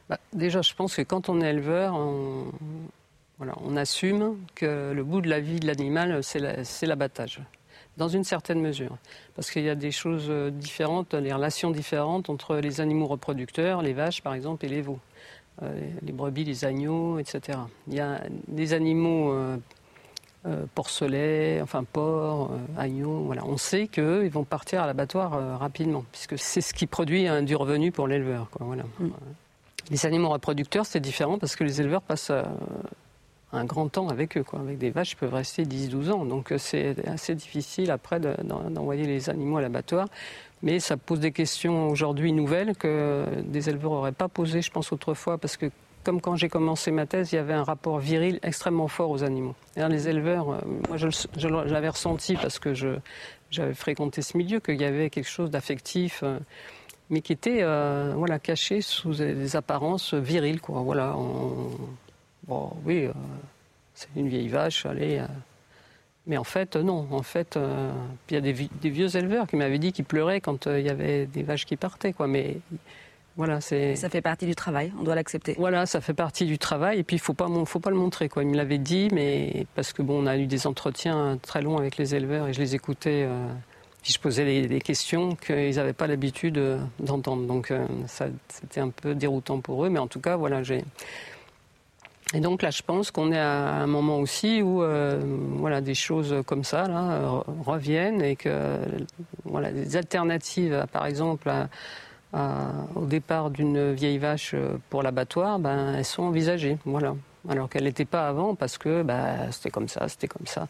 Bah, 0.09 0.19
Déjà, 0.33 0.61
je 0.61 0.73
pense 0.73 0.95
que 0.95 1.01
quand 1.01 1.29
on 1.29 1.41
est 1.41 1.49
éleveur, 1.49 1.95
on 1.95 3.77
assume 3.77 4.37
que 4.55 4.91
le 4.93 5.03
bout 5.03 5.21
de 5.21 5.29
la 5.29 5.39
vie 5.39 5.59
de 5.59 5.67
l'animal, 5.67 6.23
c'est 6.23 6.85
l'abattage. 6.85 7.41
Dans 7.99 8.07
une 8.07 8.23
certaine 8.23 8.59
mesure. 8.59 8.97
Parce 9.35 9.51
qu'il 9.51 9.63
y 9.63 9.69
a 9.69 9.75
des 9.75 9.91
choses 9.91 10.31
différentes, 10.51 11.15
des 11.15 11.31
relations 11.31 11.69
différentes 11.69 12.29
entre 12.29 12.55
les 12.55 12.81
animaux 12.81 13.05
reproducteurs, 13.05 13.83
les 13.83 13.93
vaches 13.93 14.23
par 14.23 14.33
exemple, 14.33 14.65
et 14.65 14.69
les 14.69 14.81
veaux. 14.81 14.99
Euh, 15.61 15.77
les 16.03 16.13
brebis, 16.13 16.45
les 16.45 16.63
agneaux, 16.63 17.19
etc. 17.19 17.59
Il 17.87 17.93
y 17.93 17.99
a 17.99 18.21
des 18.47 18.73
animaux 18.73 19.33
euh, 19.33 19.57
euh, 20.45 20.65
porcelets, 20.73 21.59
enfin 21.61 21.83
porcs, 21.83 22.51
agneaux. 22.77 23.23
Voilà. 23.25 23.45
On 23.45 23.57
sait 23.57 23.87
qu'ils 23.87 24.29
vont 24.29 24.45
partir 24.45 24.81
à 24.81 24.87
l'abattoir 24.87 25.59
rapidement, 25.59 26.05
puisque 26.11 26.37
c'est 26.37 26.61
ce 26.61 26.73
qui 26.73 26.87
produit 26.87 27.27
un, 27.27 27.43
du 27.43 27.55
revenu 27.57 27.91
pour 27.91 28.07
l'éleveur. 28.07 28.47
Voilà. 28.59 28.83
Mm. 28.99 29.09
Les 29.91 30.05
animaux 30.05 30.29
reproducteurs, 30.29 30.85
c'est 30.85 30.99
différent 30.99 31.39
parce 31.39 31.55
que 31.55 31.63
les 31.63 31.81
éleveurs 31.81 32.03
passent 32.03 32.31
un 33.51 33.65
grand 33.65 33.87
temps 33.87 34.09
avec 34.09 34.37
eux. 34.37 34.43
Quoi. 34.43 34.59
Avec 34.59 34.77
des 34.77 34.89
vaches, 34.89 35.13
ils 35.13 35.17
peuvent 35.17 35.33
rester 35.33 35.63
10-12 35.63 36.11
ans. 36.11 36.25
Donc 36.25 36.53
c'est 36.57 36.95
assez 37.07 37.35
difficile 37.35 37.91
après 37.91 38.19
d'envoyer 38.19 39.05
les 39.05 39.29
animaux 39.29 39.57
à 39.57 39.61
l'abattoir. 39.61 40.07
Mais 40.61 40.79
ça 40.79 40.97
pose 40.97 41.19
des 41.19 41.31
questions 41.31 41.87
aujourd'hui 41.87 42.33
nouvelles 42.33 42.75
que 42.75 43.25
des 43.43 43.69
éleveurs 43.69 43.91
n'auraient 43.91 44.11
pas 44.11 44.27
posées, 44.27 44.61
je 44.61 44.71
pense, 44.71 44.91
autrefois, 44.91 45.37
parce 45.37 45.55
que 45.55 45.71
comme 46.03 46.21
quand 46.21 46.35
j'ai 46.35 46.49
commencé 46.49 46.91
ma 46.91 47.05
thèse, 47.05 47.31
il 47.31 47.35
y 47.35 47.39
avait 47.39 47.53
un 47.53 47.63
rapport 47.63 47.99
viril 47.99 48.39
extrêmement 48.41 48.87
fort 48.87 49.09
aux 49.09 49.23
animaux. 49.23 49.55
Les 49.75 50.07
éleveurs, 50.07 50.49
euh, 50.49 50.59
moi 50.87 50.97
je, 50.97 51.47
l'avais 51.47 51.89
ressenti 51.89 52.35
parce 52.35 52.59
que 52.59 52.73
j'avais 53.51 53.73
fréquenté 53.73 54.21
ce 54.21 54.37
milieu, 54.37 54.59
qu'il 54.59 54.79
y 54.79 54.85
avait 54.85 55.09
quelque 55.09 55.29
chose 55.29 55.49
d'affectif, 55.49 56.21
euh, 56.23 56.39
mais 57.09 57.21
qui 57.21 57.33
était 57.33 57.59
euh, 57.61 58.13
voilà, 58.15 58.39
caché 58.39 58.81
sous 58.81 59.13
des 59.13 59.55
apparences 59.55 60.13
viriles. 60.13 60.61
Quoi. 60.61 60.81
Voilà, 60.81 61.15
bon, 62.49 62.73
oui, 62.85 63.07
c'est 63.93 64.09
une 64.15 64.27
vieille 64.27 64.49
vache, 64.49 64.85
allez. 64.85 65.23
Mais 66.29 66.37
en 66.37 66.43
fait, 66.43 66.75
non. 66.75 67.07
En 67.11 67.23
fait, 67.23 67.57
euh, 67.57 67.91
il 68.29 68.35
y 68.35 68.37
a 68.37 68.41
des, 68.41 68.53
vieux 68.53 69.15
éleveurs 69.15 69.47
qui 69.47 69.55
m'avaient 69.55 69.79
dit 69.79 69.91
qu'ils 69.91 70.05
pleuraient 70.05 70.41
quand 70.41 70.67
euh, 70.67 70.79
il 70.79 70.85
y 70.85 70.89
avait 70.89 71.25
des 71.25 71.41
vaches 71.41 71.65
qui 71.65 71.75
partaient, 71.75 72.13
quoi. 72.13 72.27
Mais 72.27 72.57
voilà, 73.35 73.61
c'est. 73.61 73.95
Ça 73.95 74.09
fait 74.09 74.21
partie 74.21 74.45
du 74.45 74.53
travail. 74.53 74.93
On 74.99 75.03
doit 75.03 75.15
l'accepter. 75.15 75.55
Voilà, 75.57 75.87
ça 75.87 76.01
fait 76.01 76.13
partie 76.13 76.45
du 76.45 76.59
travail. 76.59 76.99
Et 76.99 77.03
puis, 77.03 77.15
il 77.15 77.19
faut 77.19 77.33
pas, 77.33 77.47
faut 77.65 77.79
pas 77.79 77.89
le 77.89 77.95
montrer, 77.95 78.29
quoi. 78.29 78.43
Il 78.43 78.49
me 78.49 78.57
l'avait 78.57 78.77
dit, 78.77 79.07
mais 79.11 79.65
parce 79.73 79.91
que 79.91 80.03
bon, 80.03 80.23
on 80.23 80.27
a 80.27 80.37
eu 80.37 80.45
des 80.45 80.67
entretiens 80.67 81.39
très 81.41 81.63
longs 81.63 81.77
avec 81.77 81.97
les 81.97 82.13
éleveurs 82.13 82.47
et 82.47 82.53
je 82.53 82.59
les 82.59 82.75
écoutais. 82.75 83.25
Euh, 83.27 83.47
puis 84.03 84.13
je 84.13 84.19
posais 84.19 84.67
des 84.67 84.81
questions 84.81 85.35
qu'ils 85.35 85.75
n'avaient 85.75 85.93
pas 85.93 86.07
l'habitude 86.07 86.61
d'entendre. 86.99 87.45
Donc, 87.47 87.73
ça, 88.07 88.27
c'était 88.47 88.79
un 88.79 88.91
peu 88.91 89.13
déroutant 89.13 89.59
pour 89.59 89.83
eux. 89.83 89.89
Mais 89.89 89.99
en 89.99 90.07
tout 90.07 90.21
cas, 90.21 90.37
voilà, 90.37 90.63
j'ai 90.63 90.85
et 92.33 92.39
donc 92.41 92.61
là, 92.61 92.69
je 92.69 92.83
pense 92.83 93.09
qu'on 93.09 93.31
est 93.31 93.39
à 93.39 93.73
un 93.75 93.87
moment 93.87 94.17
aussi 94.19 94.61
où 94.61 94.83
euh, 94.83 95.19
voilà, 95.57 95.81
des 95.81 95.95
choses 95.95 96.43
comme 96.45 96.63
ça 96.63 96.87
là, 96.87 97.43
reviennent 97.65 98.21
et 98.21 98.35
que 98.35 98.77
voilà, 99.45 99.71
des 99.71 99.95
alternatives, 99.95 100.85
par 100.91 101.07
exemple, 101.07 101.51
au 102.33 103.05
départ 103.05 103.49
d'une 103.49 103.93
vieille 103.93 104.19
vache 104.19 104.53
pour 104.89 105.01
l'abattoir, 105.01 105.57
ben, 105.57 105.95
elles 105.95 106.05
sont 106.05 106.23
envisagées. 106.23 106.77
Voilà. 106.85 107.15
Alors 107.47 107.69
qu'elles 107.69 107.85
n'étaient 107.85 108.05
pas 108.05 108.27
avant 108.27 108.53
parce 108.53 108.77
que 108.77 109.01
bah, 109.01 109.51
c'était 109.51 109.71
comme 109.71 109.87
ça, 109.87 110.07
c'était 110.07 110.27
comme 110.27 110.45
ça. 110.45 110.67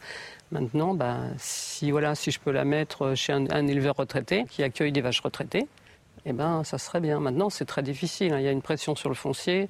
Maintenant, 0.51 0.93
ben, 0.93 1.31
si, 1.37 1.91
voilà, 1.91 2.15
si 2.15 2.31
je 2.31 2.39
peux 2.39 2.51
la 2.51 2.63
mettre 2.63 3.15
chez 3.15 3.33
un, 3.33 3.49
un 3.49 3.67
éleveur 3.67 3.95
retraité 3.97 4.45
qui 4.49 4.63
accueille 4.63 4.91
des 4.91 5.01
vaches 5.01 5.21
retraitées, 5.21 5.67
eh 6.25 6.33
ben, 6.33 6.63
ça 6.63 6.77
serait 6.77 6.99
bien. 6.99 7.19
Maintenant, 7.19 7.49
c'est 7.49 7.65
très 7.65 7.81
difficile. 7.81 8.33
Hein. 8.33 8.39
Il 8.39 8.45
y 8.45 8.47
a 8.47 8.51
une 8.51 8.61
pression 8.61 8.95
sur 8.95 9.09
le 9.09 9.15
foncier. 9.15 9.67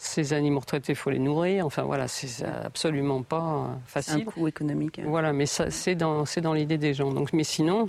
Ces 0.00 0.32
animaux 0.32 0.60
retraités, 0.60 0.92
il 0.92 0.96
faut 0.96 1.10
les 1.10 1.18
nourrir. 1.18 1.66
Enfin, 1.66 1.82
voilà, 1.82 2.08
c'est 2.08 2.44
absolument 2.44 3.22
pas 3.22 3.78
facile. 3.86 4.22
Un 4.22 4.30
coût 4.30 4.48
économique. 4.48 5.00
Voilà, 5.04 5.32
mais 5.32 5.46
c'est 5.46 5.94
dans, 5.96 6.24
dans 6.40 6.52
l'idée 6.52 6.78
des 6.78 6.94
gens. 6.94 7.12
Donc, 7.12 7.32
mais 7.32 7.44
sinon, 7.44 7.88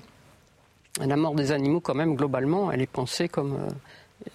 la 1.00 1.16
mort 1.16 1.36
des 1.36 1.52
animaux, 1.52 1.80
quand 1.80 1.94
même, 1.94 2.16
globalement, 2.16 2.72
elle 2.72 2.82
est 2.82 2.88
pensée 2.88 3.30
comme. 3.30 3.54
Euh, 3.54 3.70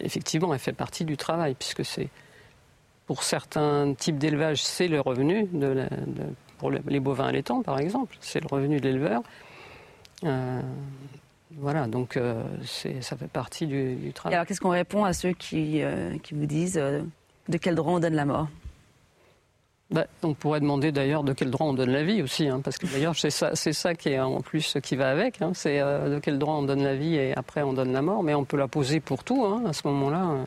effectivement, 0.00 0.54
elle 0.54 0.60
fait 0.60 0.72
partie 0.72 1.04
du 1.04 1.16
travail, 1.16 1.54
puisque 1.54 1.84
c'est. 1.84 2.08
Pour 3.06 3.22
certains 3.22 3.92
types 3.92 4.16
d'élevage, 4.16 4.64
c'est 4.64 4.88
le 4.88 4.98
revenu, 4.98 5.46
de, 5.52 5.86
pour 6.56 6.70
les 6.70 7.00
bovins 7.00 7.26
allaitants, 7.26 7.62
par 7.62 7.78
exemple, 7.78 8.16
c'est 8.20 8.40
le 8.40 8.46
revenu 8.46 8.80
de 8.80 8.88
l'éleveur. 8.88 9.22
Euh, 10.24 10.62
voilà, 11.58 11.86
donc 11.86 12.16
euh, 12.16 12.42
ça 13.00 13.16
fait 13.16 13.28
partie 13.28 13.66
du, 13.66 14.12
travail. 14.12 14.34
alors, 14.34 14.46
qu'est-ce 14.46 14.60
qu'on 14.60 14.70
répond 14.70 15.04
à 15.04 15.12
ceux 15.12 15.32
qui, 15.32 15.82
euh, 15.82 16.16
qui 16.22 16.34
vous 16.34 16.46
disent 16.46 16.78
euh, 16.78 17.02
de 17.48 17.58
quel 17.58 17.74
droit 17.74 17.94
on 17.94 18.00
donne 18.00 18.14
la 18.14 18.24
mort? 18.24 18.48
Bah, 19.90 20.06
on 20.22 20.34
pourrait 20.34 20.60
demander 20.60 20.92
d'ailleurs 20.92 21.24
de 21.24 21.32
quel 21.32 21.50
droit 21.50 21.66
on 21.66 21.74
donne 21.74 21.90
la 21.90 22.02
vie 22.02 22.22
aussi, 22.22 22.48
hein, 22.48 22.60
parce 22.64 22.78
que 22.78 22.86
d'ailleurs 22.86 23.14
c'est 23.16 23.30
ça, 23.30 23.50
c'est 23.54 23.74
ça 23.74 23.94
qui 23.94 24.08
est 24.08 24.18
en 24.18 24.40
plus 24.40 24.78
qui 24.82 24.96
va 24.96 25.10
avec, 25.10 25.42
hein, 25.42 25.52
c'est 25.54 25.78
de 25.78 26.18
quel 26.20 26.38
droit 26.38 26.54
on 26.54 26.62
donne 26.62 26.82
la 26.82 26.96
vie 26.96 27.14
et 27.16 27.36
après 27.36 27.62
on 27.62 27.74
donne 27.74 27.92
la 27.92 28.00
mort, 28.00 28.22
mais 28.22 28.34
on 28.34 28.44
peut 28.44 28.56
la 28.56 28.66
poser 28.66 29.00
pour 29.00 29.22
tout 29.24 29.44
hein, 29.44 29.62
à 29.66 29.72
ce 29.72 29.86
moment-là. 29.86 30.46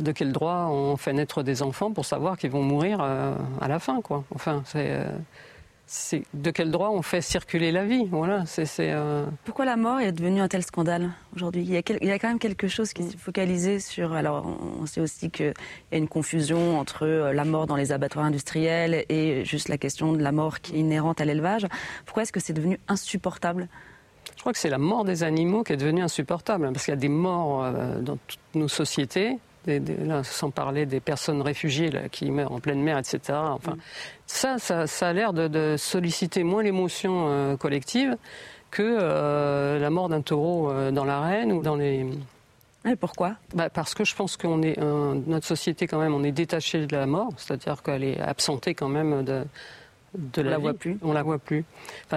de 0.00 0.12
quel 0.12 0.32
droit 0.32 0.66
on 0.68 0.96
fait 0.96 1.12
naître 1.12 1.42
des 1.42 1.62
enfants 1.62 1.92
pour 1.92 2.04
savoir 2.04 2.36
qu'ils 2.36 2.50
vont 2.50 2.62
mourir 2.62 3.00
à 3.00 3.68
la 3.68 3.78
fin, 3.78 4.00
quoi. 4.02 4.24
Enfin, 4.34 4.62
c'est 4.66 5.00
c'est 5.86 6.22
de 6.32 6.50
quel 6.50 6.70
droit 6.70 6.90
on 6.90 7.02
fait 7.02 7.20
circuler 7.20 7.70
la 7.70 7.84
vie. 7.84 8.06
Voilà, 8.10 8.44
c'est, 8.46 8.66
euh, 8.80 9.26
Pourquoi 9.44 9.64
la 9.64 9.76
mort 9.76 10.00
est 10.00 10.12
devenue 10.12 10.40
un 10.40 10.48
tel 10.48 10.62
scandale 10.62 11.10
aujourd'hui? 11.36 11.62
Il, 11.62 11.72
y 11.72 12.10
a 12.10 12.18
quand 12.18 12.28
même 12.28 12.38
quelque 12.38 12.68
chose 12.68 12.92
qui 12.92 13.02
s'est 13.02 13.18
focalisé 13.18 13.80
sur. 13.80 14.14
Alors, 14.14 14.46
on 14.80 14.86
sait 14.86 15.00
aussi 15.00 15.30
qu'il 15.30 15.52
y 15.92 15.94
a 15.94 15.98
une 15.98 16.08
confusion 16.08 16.78
entre 16.78 17.06
euh, 17.06 17.32
la 17.32 17.44
mort 17.44 17.66
dans 17.66 17.76
les 17.76 17.92
abattoirs 17.92 18.24
industriels 18.24 19.04
et 19.08 19.44
juste 19.44 19.68
la 19.68 19.78
question 19.78 20.12
de 20.12 20.22
la 20.22 20.32
mort 20.32 20.60
qui 20.60 20.74
est 20.74 20.78
inhérente 20.78 21.20
à 21.20 21.24
l'élevage. 21.24 21.66
Pourquoi 22.06 22.22
est-ce 22.22 22.32
que 22.32 22.40
c'est 22.40 22.54
devenu 22.54 22.78
insupportable? 22.88 23.68
Je 24.36 24.40
crois 24.40 24.52
que 24.52 24.58
c'est 24.58 24.70
la 24.70 24.78
mort 24.78 25.04
des 25.04 25.22
animaux 25.22 25.62
qui 25.62 25.72
est 25.72 25.76
devenue 25.76 26.02
insupportable, 26.02 26.70
parce 26.72 26.84
qu'il 26.84 26.92
y 26.92 26.96
a 26.96 27.00
des 27.00 27.08
morts 27.08 27.64
euh, 27.64 28.00
dans 28.00 28.16
toutes 28.26 28.38
nos 28.54 28.68
sociétés, 28.68 29.38
sans 30.22 30.50
parler 30.50 30.86
des 30.86 31.00
personnes 31.00 31.42
réfugiées 31.42 31.90
qui 32.10 32.30
meurent 32.30 32.52
en 32.52 32.60
pleine 32.60 32.82
mer, 32.82 32.98
etc. 32.98 33.20
Enfin, 33.32 33.72
mm. 33.72 33.78
ça, 34.26 34.86
ça, 34.86 35.08
a 35.08 35.12
l'air 35.12 35.32
de, 35.32 35.76
solliciter 35.76 36.44
moins 36.44 36.62
l'émotion 36.62 37.26
euh, 37.28 37.56
collective 37.56 38.16
que 38.70 38.82
euh, 38.82 39.78
la 39.78 39.90
mort 39.90 40.08
d'un 40.08 40.20
taureau 40.20 40.70
euh, 40.70 40.90
dans 40.90 41.04
l'arène 41.04 41.52
ou 41.52 41.62
dans 41.62 41.76
les. 41.76 42.06
Et 42.86 42.96
pourquoi? 42.96 43.36
Bah 43.54 43.70
Parce 43.70 43.94
que 43.94 44.04
je 44.04 44.14
pense 44.14 44.36
qu'on 44.36 44.62
est 44.62 44.78
notre 44.78 45.46
société 45.46 45.86
quand 45.86 45.98
même, 45.98 46.14
on 46.14 46.22
est 46.22 46.32
détaché 46.32 46.86
de 46.86 46.94
la 46.94 47.06
mort, 47.06 47.32
c'est-à-dire 47.38 47.82
qu'elle 47.82 48.04
est 48.04 48.20
absentée 48.20 48.74
quand 48.74 48.88
même 48.88 49.24
de. 49.24 49.44
De 50.16 50.42
on 50.42 50.44
la, 50.44 50.58
voit 50.58 50.74
plus. 50.74 50.96
On 51.02 51.12
la 51.12 51.24
voit 51.24 51.40
plus. 51.40 51.64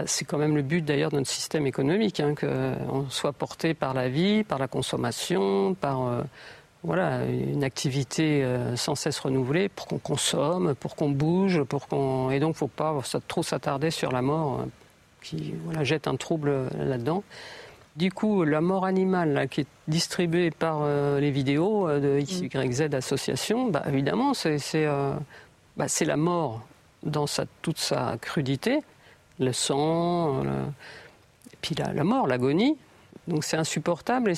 c'est 0.05 0.23
quand 0.23 0.37
même 0.37 0.55
le 0.55 0.61
but 0.61 0.85
d'ailleurs 0.85 1.09
de 1.09 1.15
notre 1.15 1.29
système 1.29 1.65
économique, 1.65 2.19
hein, 2.19 2.35
qu'on 2.35 3.09
soit 3.09 3.33
porté 3.33 3.73
par 3.73 3.95
la 3.95 4.07
vie, 4.07 4.43
par 4.43 4.59
la 4.59 4.67
consommation, 4.67 5.73
par 5.73 6.23
voilà, 6.83 7.25
une 7.25 7.63
activité 7.63 8.43
euh, 8.43 8.75
sans 8.75 8.95
cesse 8.95 9.19
renouvelée 9.19 9.69
pour 9.69 9.87
qu'on 9.87 9.97
consomme, 9.97 10.75
pour 10.75 10.95
qu'on 10.95 11.09
bouge, 11.09 11.63
pour 11.63 11.87
qu'on 11.87 12.29
et 12.29 12.39
donc 12.39 12.55
faut 12.55 12.67
pas 12.67 12.95
trop 13.27 13.43
s'attarder 13.43 13.91
sur 13.91 14.11
la 14.11 14.21
mort 14.21 14.61
euh, 14.61 14.65
qui 15.21 15.53
voilà, 15.65 15.83
jette 15.83 16.07
un 16.07 16.15
trouble 16.15 16.69
là-dedans. 16.77 17.23
Du 17.95 18.11
coup, 18.11 18.43
la 18.43 18.61
mort 18.61 18.85
animale 18.85 19.47
qui 19.49 19.61
est 19.61 19.67
distribuée 19.87 20.51
par 20.51 20.81
euh, 20.83 21.19
les 21.19 21.31
vidéos 21.31 21.89
de 21.89 22.21
XYZ 22.21 22.93
Association, 22.93 23.71
bah, 23.71 23.83
évidemment, 23.87 24.35
c'est 24.35 24.85
bah, 25.75 25.87
la 26.01 26.17
mort 26.17 26.61
dans 27.01 27.25
sa, 27.25 27.45
toute 27.63 27.79
sa 27.79 28.17
crudité, 28.21 28.81
le 29.39 29.51
sang, 29.51 30.43
et 30.43 31.57
puis 31.59 31.73
la, 31.73 31.91
la 31.91 32.03
mort, 32.03 32.27
l'agonie. 32.27 32.77
Donc 33.27 33.43
c'est 33.43 33.57
insupportable. 33.57 34.33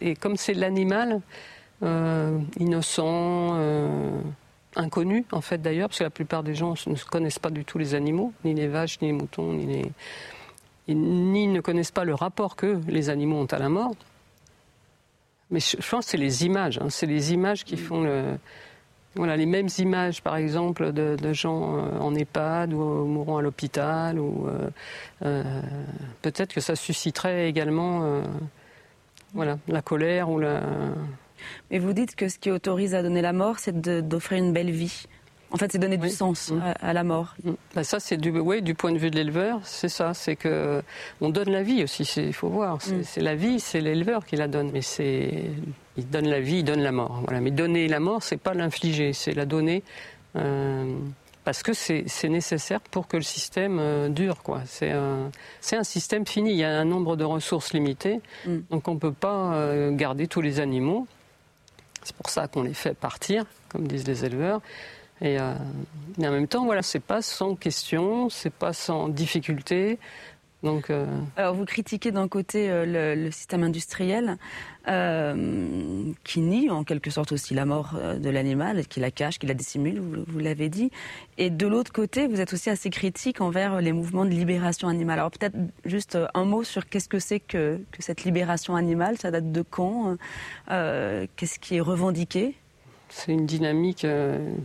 et 0.00 0.16
comme 0.16 0.36
c'est 0.36 0.54
l'animal, 0.54 1.20
euh, 1.82 2.38
innocents, 2.58 3.56
euh, 3.56 4.20
inconnus 4.76 5.24
en 5.32 5.40
fait 5.40 5.58
d'ailleurs, 5.58 5.88
parce 5.88 5.98
que 5.98 6.04
la 6.04 6.10
plupart 6.10 6.42
des 6.42 6.54
gens 6.54 6.74
ne 6.86 6.96
connaissent 7.10 7.38
pas 7.38 7.50
du 7.50 7.64
tout 7.64 7.78
les 7.78 7.94
animaux, 7.94 8.32
ni 8.44 8.54
les 8.54 8.68
vaches, 8.68 9.00
ni 9.00 9.08
les 9.08 9.12
moutons, 9.12 9.52
ni 9.52 9.66
les... 9.66 10.94
ni 10.94 11.48
ne 11.48 11.60
connaissent 11.60 11.90
pas 11.90 12.04
le 12.04 12.14
rapport 12.14 12.56
que 12.56 12.80
les 12.86 13.10
animaux 13.10 13.38
ont 13.38 13.46
à 13.46 13.58
la 13.58 13.68
mort. 13.68 13.94
Mais 15.50 15.60
je 15.60 15.76
pense 15.88 16.06
que 16.06 16.12
c'est 16.12 16.16
les 16.16 16.46
images, 16.46 16.78
hein. 16.78 16.90
c'est 16.90 17.06
les 17.06 17.32
images 17.32 17.64
qui 17.64 17.76
font 17.76 18.02
le... 18.02 18.38
Voilà, 19.16 19.36
les 19.36 19.46
mêmes 19.46 19.68
images, 19.78 20.22
par 20.22 20.34
exemple, 20.34 20.92
de, 20.92 21.32
gens 21.32 21.76
euh, 21.76 21.98
en 22.00 22.16
EHPAD 22.16 22.72
ou 22.72 23.04
mourant 23.04 23.38
à 23.38 23.42
l'hôpital, 23.42 24.18
ou 24.18 24.48
peut-être 25.20 26.52
que 26.52 26.60
ça 26.60 26.74
susciterait 26.74 27.48
également, 27.48 28.22
voilà, 29.34 29.58
la 29.68 29.82
colère 29.82 30.30
ou 30.30 30.40
la, 30.40 30.62
mais 31.70 31.78
vous 31.78 31.92
dites 31.92 32.16
que 32.16 32.28
ce 32.28 32.38
qui 32.38 32.50
autorise 32.50 32.94
à 32.94 33.02
donner 33.02 33.22
la 33.22 33.32
mort, 33.32 33.58
c'est 33.58 33.80
d'offrir 33.80 34.38
une 34.38 34.52
belle 34.52 34.70
vie. 34.70 35.06
En 35.50 35.56
fait, 35.56 35.70
c'est 35.70 35.78
donner 35.78 35.98
du 35.98 36.10
sens 36.10 36.50
mm. 36.50 36.62
à, 36.80 36.92
la 36.92 37.04
mort. 37.04 37.36
Mm. 37.44 37.52
Bah, 37.76 37.84
ça, 37.84 38.00
c'est 38.00 38.16
du, 38.16 38.30
ouais, 38.30 38.60
du 38.60 38.74
point 38.74 38.90
de 38.90 38.98
vue 38.98 39.10
de 39.10 39.16
l'éleveur, 39.16 39.60
c'est 39.62 39.88
ça. 39.88 40.12
C'est 40.12 40.34
que 40.34 40.82
on 41.20 41.28
donne 41.28 41.50
la 41.50 41.62
vie 41.62 41.84
aussi. 41.84 42.02
Il 42.16 42.32
faut 42.32 42.48
voir. 42.48 42.78
C'est 43.02 43.20
la 43.20 43.36
vie, 43.36 43.60
c'est 43.60 43.80
l'éleveur 43.80 44.26
qui 44.26 44.34
la 44.34 44.48
donne, 44.48 44.70
mais 44.72 44.82
c'est 44.82 45.44
il 45.96 46.08
donne 46.08 46.28
la 46.28 46.40
vie, 46.40 46.58
il 46.58 46.64
donne 46.64 46.82
la 46.82 46.90
mort. 46.90 47.20
Voilà. 47.24 47.40
Mais 47.40 47.52
donner 47.52 47.86
la 47.86 48.00
mort, 48.00 48.22
c'est 48.22 48.36
pas 48.36 48.52
l'infliger, 48.52 49.12
c'est 49.12 49.32
la 49.32 49.46
donner. 49.46 49.84
Euh, 50.36 50.92
parce 51.44 51.62
que 51.62 51.72
c'est 51.72 52.28
nécessaire 52.28 52.80
pour 52.80 53.06
que 53.06 53.16
le 53.16 53.22
système 53.22 53.78
euh, 53.78 54.08
dure. 54.08 54.38
C'est 54.64 54.90
un, 54.90 55.30
un, 55.72 55.84
système 55.84 56.26
fini. 56.26 56.52
Il 56.52 56.56
y 56.56 56.64
a 56.64 56.70
un 56.70 56.84
nombre 56.84 57.16
de 57.16 57.24
ressources 57.24 57.74
limitées, 57.74 58.20
mm. 58.46 58.56
donc 58.70 58.88
on 58.88 58.94
ne 58.94 58.98
peut 58.98 59.12
pas 59.12 59.54
euh, 59.54 59.92
garder 59.92 60.26
tous 60.26 60.40
les 60.40 60.58
animaux. 60.58 61.06
C'est 62.04 62.14
pour 62.14 62.30
ça 62.30 62.46
qu'on 62.48 62.62
les 62.62 62.74
fait 62.74 62.94
partir, 62.94 63.44
comme 63.68 63.88
disent 63.88 64.06
les 64.06 64.24
éleveurs. 64.24 64.60
Et, 65.20 65.38
mais 66.18 66.28
en 66.28 66.32
même 66.32 66.48
temps, 66.48 66.64
voilà, 66.64 66.82
c'est 66.82 67.00
pas 67.00 67.22
sans 67.22 67.54
question, 67.54 68.28
c'est 68.28 68.52
pas 68.52 68.72
sans 68.72 69.08
difficulté. 69.08 69.98
Donc, 70.64 70.88
euh, 70.88 71.06
Alors 71.36 71.54
vous 71.54 71.66
critiquez 71.66 72.10
d'un 72.10 72.26
côté 72.26 72.70
euh, 72.70 73.14
le, 73.14 73.30
système 73.30 73.62
industriel 73.62 74.38
euh, 74.88 76.10
qui 76.24 76.40
nie 76.40 76.70
en 76.70 76.84
quelque 76.84 77.10
sorte 77.10 77.32
aussi 77.32 77.52
la 77.52 77.66
mort 77.66 77.98
de 78.18 78.30
l'animal, 78.30 78.86
qui 78.86 78.98
la 78.98 79.10
cache, 79.10 79.38
qui 79.38 79.46
la 79.46 79.52
dissimule, 79.52 80.00
vous, 80.00 80.38
l'avez 80.38 80.70
dit. 80.70 80.90
Et 81.36 81.50
de 81.50 81.66
l'autre 81.66 81.92
côté, 81.92 82.26
vous 82.26 82.40
êtes 82.40 82.54
aussi 82.54 82.70
assez 82.70 82.88
critique 82.88 83.42
envers 83.42 83.82
les 83.82 83.92
mouvements 83.92 84.24
de 84.24 84.30
libération 84.30 84.88
animale. 84.88 85.18
Alors 85.18 85.30
peut-être 85.30 85.56
juste 85.84 86.18
un 86.32 86.44
mot 86.46 86.64
sur 86.64 86.88
qu'est-ce 86.88 87.10
que 87.10 87.18
c'est 87.18 87.40
que, 87.40 87.78
cette 87.98 88.24
libération 88.24 88.74
animale, 88.74 89.18
ça 89.18 89.30
date 89.30 89.52
de 89.52 89.62
quand 89.62 90.16
Qu'est-ce 90.68 91.58
qui 91.58 91.76
est 91.76 91.80
revendiqué? 91.80 92.54
C'est 93.10 93.32
une 93.32 93.46
dynamique 93.46 94.06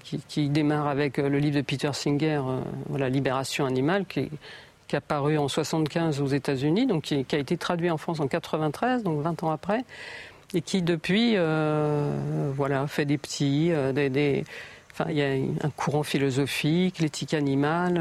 qui, 0.04 0.24
qui, 0.28 0.50
démarre 0.50 0.88
avec 0.88 1.18
le 1.18 1.38
livre 1.38 1.58
de 1.58 1.62
Peter 1.62 1.92
Singer, 1.94 2.42
voilà, 2.88 3.10
Libération 3.10 3.66
animale, 3.66 4.06
qui, 4.06 4.30
qui 4.90 4.96
a 4.96 5.02
paru 5.02 5.38
en 5.38 5.48
75 5.48 6.20
aux 6.20 6.28
États-Unis, 6.28 6.88
donc 6.88 7.04
qui, 7.04 7.16
a 7.32 7.38
été 7.38 7.56
traduit 7.58 7.92
en 7.92 7.98
France 7.98 8.20
en 8.20 8.28
93, 8.28 9.04
donc 9.04 9.22
20 9.22 9.44
ans 9.44 9.52
après, 9.52 9.86
et 10.54 10.62
qui 10.62 10.82
depuis, 10.82 11.34
euh, 11.36 12.52
voilà, 12.56 12.88
fait 12.88 13.06
des 13.06 13.18
petits, 13.18 13.72
euh, 13.72 13.94
des, 13.94 14.44
Enfin, 14.92 15.12
il 15.12 15.18
y 15.18 15.22
a 15.22 15.30
un 15.30 15.70
courant 15.70 16.04
philosophique, 16.04 17.00
l'éthique 17.00 17.34
animale, 17.34 17.96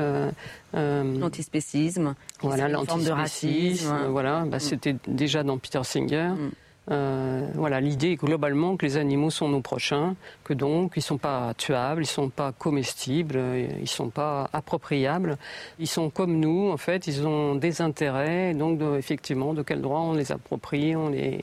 euh, 0.75 1.19
l'antispécisme, 1.21 2.17
voilà, 2.41 2.67
l'antispécisme, 2.67 4.07
voilà, 4.09 4.45
bah, 4.47 4.57
mm. 4.57 4.61
c'était 4.61 4.97
déjà 5.07 5.45
dans 5.45 5.59
Peter 5.59 5.85
Singer. 5.85 6.31
Mm. 6.31 6.51
Euh, 6.91 7.47
voilà, 7.55 7.81
l'idée 7.81 8.13
est 8.13 8.17
globalement 8.17 8.77
que 8.77 8.87
les 8.87 8.97
animaux 8.97 9.31
sont 9.31 9.49
nos 9.49 9.61
prochains, 9.61 10.15
que 10.45 10.55
donc 10.55 10.93
ils 10.97 11.01
ne 11.01 11.05
sont 11.05 11.19
pas 11.19 11.53
tuables, 11.55 12.01
ils 12.01 12.05
ne 12.05 12.09
sont 12.09 12.31
pas 12.31 12.53
comestibles, 12.53 13.39
ils 13.57 13.83
ne 13.83 13.87
sont 13.87 14.09
pas 14.09 14.49
appropriables. 14.53 15.37
Ils 15.79 15.87
sont 15.87 16.09
comme 16.09 16.39
nous, 16.39 16.71
en 16.71 16.77
fait, 16.77 17.07
ils 17.07 17.27
ont 17.27 17.55
des 17.57 17.83
intérêts, 17.83 18.55
donc 18.55 18.81
effectivement, 18.97 19.53
de 19.53 19.63
quel 19.63 19.83
droit 19.83 20.01
on 20.01 20.15
les 20.15 20.33
approprie, 20.33 20.97
on, 20.97 21.11
les, 21.11 21.43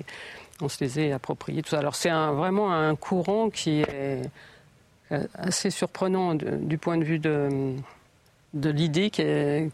on 0.62 0.70
se 0.70 0.84
les 0.84 1.00
est 1.00 1.12
appropriés. 1.12 1.62
Tout 1.62 1.70
ça. 1.70 1.80
Alors 1.80 1.96
c'est 1.96 2.10
vraiment 2.10 2.74
un 2.74 2.96
courant 2.96 3.50
qui 3.50 3.82
est 3.82 4.22
euh, 5.12 5.24
assez 5.36 5.70
surprenant 5.70 6.34
du 6.34 6.78
point 6.78 6.98
de 6.98 7.04
vue 7.04 7.20
de 7.20 7.76
de 8.56 8.70
l'idée 8.70 9.10
que, 9.10 9.70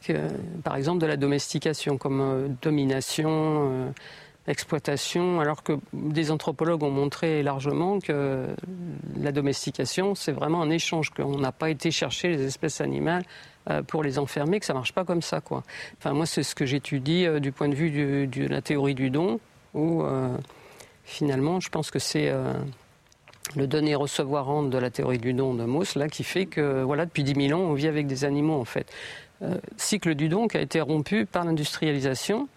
par 0.63 0.75
exemple, 0.75 0.99
de 0.99 1.05
la 1.05 1.15
domestication 1.15 1.99
comme 1.99 2.19
euh, 2.19 2.47
domination, 2.63 3.93
exploitation, 4.47 5.39
alors 5.39 5.63
que 5.63 5.73
des 5.93 6.32
anthropologues 6.32 6.84
ont 6.84 6.91
montré 6.91 7.43
largement 7.43 7.99
que 7.99 8.47
la 9.15 9.32
domestication, 9.32 10.15
c'est 10.15 10.32
vraiment 10.32 10.62
un 10.62 10.69
échange, 10.69 11.12
qu'on 11.12 11.38
n'a 11.38 11.51
pas 11.51 11.69
été 11.69 11.91
chercher 11.91 12.30
les 12.30 12.43
espèces 12.45 12.82
animales 12.82 13.23
euh, 13.69 13.84
pour 13.84 14.04
les 14.04 14.17
enfermer, 14.17 14.60
que 14.60 14.65
ça 14.65 14.73
marche 14.73 14.93
pas 14.93 15.06
comme 15.06 15.21
ça. 15.21 15.41
Quoi. 15.41 15.63
Enfin, 15.99 16.13
moi, 16.13 16.25
c'est 16.25 16.41
ce 16.41 16.56
que 16.56 16.65
j'étudie 16.65 17.27
euh, 17.27 17.39
du 17.39 17.51
point 17.51 17.69
de 17.69 17.75
vue 17.75 18.25
de 18.27 18.47
la 18.47 18.62
théorie 18.62 18.95
du 18.95 19.12
don, 19.12 19.39
où 19.75 20.01
euh, 20.01 20.36
finalement, 21.06 21.60
je 21.60 21.69
pense 21.69 21.91
que 21.91 21.99
c'est 21.99 22.34
le 23.56 23.67
donner-recevoir-rendre 23.67 24.69
de 24.69 24.77
la 24.77 24.89
théorie 24.89 25.19
du 25.19 25.34
don 25.34 25.54
de 25.54 25.65
Mauss, 25.65 25.95
là, 25.95 26.08
qui 26.08 26.23
fait 26.23 26.47
que, 26.47 26.82
voilà, 26.82 27.06
depuis 27.06 27.23
10 27.23 27.49
000 27.49 27.60
ans, 27.60 27.63
on 27.63 27.73
vit 27.73 27.88
avec 27.88 28.08
des 28.08 28.25
animaux, 28.25 28.60
en 28.60 28.65
fait. 28.65 28.91
cycle 29.77 30.15
du 30.15 30.30
don 30.30 30.47
qui 30.47 30.58
a 30.58 30.62
été 30.62 30.82
rompu 30.82 31.25
par 31.25 31.45
l'industrialisation 31.45 32.47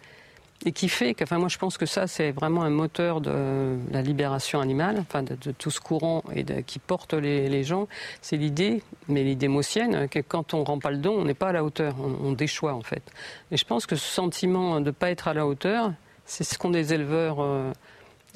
et 0.64 0.72
qui 0.72 0.88
fait 0.88 1.14
que, 1.14 1.24
enfin, 1.24 1.38
moi 1.38 1.48
je 1.48 1.58
pense 1.58 1.76
que 1.76 1.86
ça 1.86 2.06
c'est 2.06 2.30
vraiment 2.32 2.62
un 2.62 2.70
moteur 2.70 3.20
de 3.20 3.76
la 3.90 4.02
libération 4.02 4.60
animale, 4.60 4.96
enfin 5.00 5.22
de, 5.22 5.34
tout 5.52 5.70
ce 5.70 5.80
courant 5.80 6.22
et 6.34 6.44
qui 6.62 6.78
porte 6.78 7.14
les, 7.14 7.64
gens. 7.64 7.86
C'est 8.22 8.36
l'idée, 8.36 8.82
mais 9.08 9.24
l'idée 9.24 9.48
maussienne, 9.48 10.08
que 10.08 10.20
quand 10.20 10.54
on 10.54 10.64
rend 10.64 10.78
pas 10.78 10.90
le 10.90 10.98
don, 10.98 11.14
on 11.18 11.24
n'est 11.24 11.34
pas 11.34 11.48
à 11.48 11.52
la 11.52 11.64
hauteur, 11.64 11.94
on, 12.00 12.32
déchoit 12.32 12.74
en 12.74 12.82
fait. 12.82 13.02
Et 13.50 13.56
je 13.56 13.64
pense 13.64 13.86
que 13.86 13.96
ce 13.96 14.06
sentiment 14.06 14.80
de 14.80 14.86
ne 14.86 14.90
pas 14.90 15.10
être 15.10 15.28
à 15.28 15.34
la 15.34 15.46
hauteur, 15.46 15.92
c'est 16.24 16.44
ce 16.44 16.58
qu'ont 16.58 16.70
des 16.70 16.92
éleveurs. 16.94 17.40
Euh, 17.40 17.72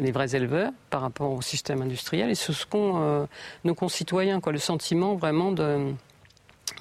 les 0.00 0.12
vrais 0.12 0.37
éleveurs 0.37 0.70
par 0.90 1.00
rapport 1.00 1.33
au 1.33 1.42
système 1.42 1.83
industriel 1.83 2.31
et 2.31 2.37
c'est 2.37 2.52
ce 2.52 2.64
qu'ont 2.64 3.02
euh, 3.02 3.26
nos 3.64 3.74
concitoyens, 3.74 4.40
quoi, 4.40 4.52
le 4.52 4.61
sentiment 4.61 5.16
vraiment 5.16 5.50
de, 5.50 5.92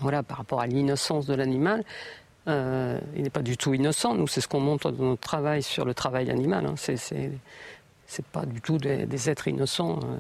voilà, 0.02 0.24
par 0.24 0.38
rapport 0.38 0.62
à 0.62 0.68
l'innocence 0.68 1.26
de 1.26 1.34
l'animal, 1.34 1.84
euh, 2.48 3.00
il 3.16 3.24
n'est 3.24 3.30
pas 3.30 3.42
du 3.42 3.58
tout 3.58 3.74
innocent. 3.74 4.14
Nous, 4.14 4.28
c'est 4.28 4.42
ce 4.42 4.48
qu'on 4.48 4.60
montre 4.60 4.92
dans 4.92 5.04
notre 5.04 5.22
travail 5.22 5.62
sur 5.62 5.86
le 5.86 5.94
travail 5.94 6.30
animal. 6.30 6.66
Hein. 6.66 6.76
C'est, 6.78 8.24
pas 8.32 8.46
du 8.46 8.62
tout 8.62 8.78
des, 8.78 9.30
êtres 9.30 9.50
innocents, 9.50 10.00
euh, 10.04 10.18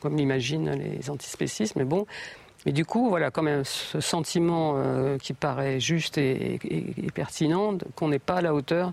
comme 0.00 0.16
l'imaginent 0.16 0.70
les 0.70 1.10
antispécistes. 1.10 1.76
Mais 1.76 1.84
bon, 1.84 2.06
mais 2.64 2.72
du 2.72 2.86
coup, 2.86 3.10
voilà, 3.10 3.30
quand 3.30 3.42
même, 3.42 3.64
ce 3.64 4.00
sentiment 4.00 4.74
euh, 4.76 5.18
qui 5.18 5.34
paraît 5.34 5.80
juste 5.80 6.16
et, 6.16 6.58
pertinent, 7.14 7.76
qu'on 7.94 8.08
n'est 8.08 8.18
pas 8.18 8.36
à 8.36 8.40
la 8.40 8.54
hauteur 8.54 8.92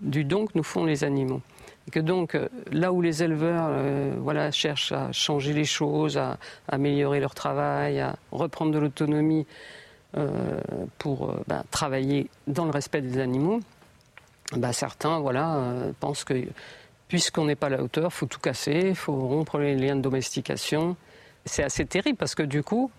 du 0.00 0.24
don 0.24 0.46
que 0.46 0.52
nous 0.54 0.62
font 0.62 0.84
les 0.84 1.04
animaux. 1.04 1.42
Et 1.86 1.90
que 1.90 2.00
donc, 2.00 2.38
là 2.70 2.92
où 2.92 3.02
les 3.02 3.22
éleveurs 3.22 3.70
voilà, 4.20 4.52
cherchent 4.52 4.92
à 4.92 5.10
changer 5.12 5.52
les 5.52 5.64
choses, 5.64 6.16
à 6.16 6.38
améliorer 6.68 7.20
leur 7.20 7.34
travail, 7.34 8.00
à 8.00 8.16
reprendre 8.30 8.70
de 8.72 8.78
l'autonomie, 8.78 9.46
euh, 9.48 9.82
pour 10.98 11.30
euh, 11.30 11.42
bah, 11.46 11.64
travailler 11.70 12.28
dans 12.46 12.64
le 12.64 12.70
respect 12.70 13.00
des 13.00 13.18
animaux, 13.18 13.60
bah, 14.56 14.72
certains 14.72 15.18
voilà, 15.20 15.56
euh, 15.56 15.92
pensent 15.98 16.24
que 16.24 16.34
puisqu'on 17.08 17.46
n'est 17.46 17.56
pas 17.56 17.68
à 17.68 17.70
la 17.70 17.82
hauteur, 17.82 18.10
il 18.10 18.14
faut 18.14 18.26
tout 18.26 18.40
casser, 18.40 18.88
il 18.88 18.94
faut 18.94 19.14
rompre 19.14 19.58
les 19.58 19.74
liens 19.74 19.96
de 19.96 20.00
domestication. 20.00 20.96
C'est 21.44 21.62
assez 21.62 21.84
terrible 21.84 22.16
parce 22.16 22.34
que 22.34 22.42
du 22.42 22.62
coup, 22.62 22.90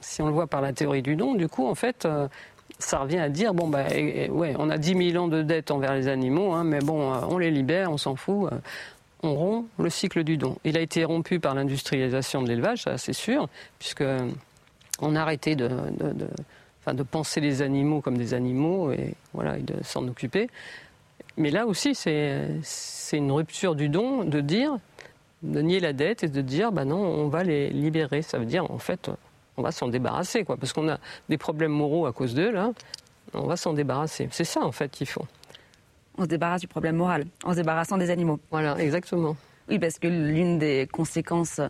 si 0.00 0.22
on 0.22 0.26
le 0.26 0.32
voit 0.32 0.46
par 0.46 0.60
la 0.60 0.72
théorie 0.72 1.02
du 1.02 1.16
don, 1.16 1.34
du 1.34 1.48
coup, 1.48 1.66
en 1.66 1.74
fait, 1.74 2.06
ça 2.78 2.98
revient 2.98 3.18
à 3.18 3.28
dire 3.28 3.54
bon, 3.54 3.68
bah, 3.68 3.86
ouais, 3.88 4.54
on 4.58 4.68
a 4.68 4.76
10 4.76 5.12
000 5.12 5.24
ans 5.24 5.28
de 5.28 5.42
dette 5.42 5.70
envers 5.70 5.94
les 5.94 6.08
animaux, 6.08 6.52
hein, 6.52 6.64
mais 6.64 6.80
bon, 6.80 7.12
on 7.28 7.38
les 7.38 7.50
libère, 7.50 7.90
on 7.90 7.96
s'en 7.96 8.14
fout. 8.14 8.50
on 9.22 9.34
rompt 9.34 9.66
le 9.78 9.88
cycle 9.88 10.22
du 10.22 10.36
don. 10.36 10.58
Il 10.64 10.76
a 10.76 10.80
été 10.80 11.04
rompu 11.04 11.40
par 11.40 11.54
l'industrialisation 11.54 12.42
de 12.42 12.48
l'élevage, 12.48 12.84
c'est 12.96 13.14
sûr, 13.14 13.48
puisque 13.78 14.04
on 15.00 15.16
a 15.16 15.20
arrêté 15.20 15.56
de 15.56 15.70
enfin, 16.82 16.94
de 16.94 17.02
penser 17.02 17.40
les 17.40 17.62
animaux 17.62 18.00
comme 18.00 18.18
des 18.18 18.34
animaux 18.34 18.92
et, 18.92 19.14
voilà, 19.32 19.58
de 19.58 19.74
s'en 19.82 20.06
occuper. 20.08 20.48
Mais 21.36 21.50
là 21.50 21.66
aussi, 21.66 21.94
c'est 21.94 22.60
une 23.12 23.32
rupture 23.32 23.74
du 23.74 23.88
don 23.88 24.24
de 24.24 24.40
dire, 24.40 24.76
de 25.42 25.60
nier 25.60 25.80
la 25.80 25.92
dette 25.92 26.24
et 26.24 26.28
de 26.28 26.40
dire, 26.42 26.72
bah 26.72 26.84
non, 26.84 26.98
on 26.98 27.28
va 27.28 27.42
les 27.42 27.70
libérer. 27.70 28.22
Ça 28.22 28.38
veut 28.38 28.44
dire, 28.44 28.70
en 28.70 28.78
fait, 28.78 29.10
on 29.56 29.62
va 29.62 29.72
s'en 29.72 29.88
débarrasser, 29.88 30.44
quoi, 30.44 30.56
parce 30.56 30.72
qu'on 30.72 30.88
a 30.88 30.98
des 31.28 31.38
problèmes 31.38 31.72
moraux 31.72 32.06
à 32.06 32.12
cause 32.12 32.34
d'eux, 32.34 32.50
là. 32.50 32.72
On 33.34 33.46
va 33.46 33.56
s'en 33.56 33.72
débarrasser. 33.72 34.28
C'est 34.30 34.44
ça, 34.44 34.60
en 34.60 34.72
fait, 34.72 34.90
qu'il 34.90 35.06
faut. 35.06 35.26
On 36.18 36.24
se 36.24 36.28
débarrasse 36.28 36.60
du 36.60 36.68
problème 36.68 36.96
moral, 36.96 37.24
en 37.44 37.52
se 37.52 37.56
débarrassant 37.56 37.96
des 37.96 38.10
animaux. 38.10 38.38
Voilà, 38.50 38.76
exactement. 38.78 39.36
Oui, 39.68 39.78
parce 39.78 39.98
que 39.98 40.08
l'une 40.08 40.58
des 40.58 40.86
conséquences 40.92 41.60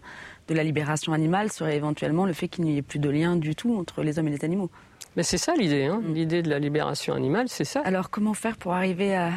de 0.48 0.54
la 0.54 0.64
libération 0.64 1.12
animale 1.12 1.52
serait 1.52 1.76
éventuellement 1.76 2.26
le 2.26 2.32
fait 2.32 2.48
qu'il 2.48 2.64
n'y 2.64 2.78
ait 2.78 2.82
plus 2.82 2.98
de 2.98 3.08
lien 3.08 3.36
du 3.36 3.54
tout 3.54 3.76
entre 3.76 4.02
les 4.02 4.18
hommes 4.18 4.26
et 4.26 4.32
les 4.32 4.44
animaux. 4.44 4.70
Mais 5.16 5.22
c'est 5.22 5.38
ça 5.38 5.54
l'idée, 5.54 5.84
hein. 5.84 6.00
mm. 6.02 6.14
l'idée 6.14 6.42
de 6.42 6.50
la 6.50 6.58
libération 6.58 7.14
animale, 7.14 7.48
c'est 7.48 7.64
ça. 7.64 7.80
Alors 7.84 8.10
comment 8.10 8.34
faire 8.34 8.56
pour 8.56 8.72
arriver 8.72 9.14
à, 9.14 9.32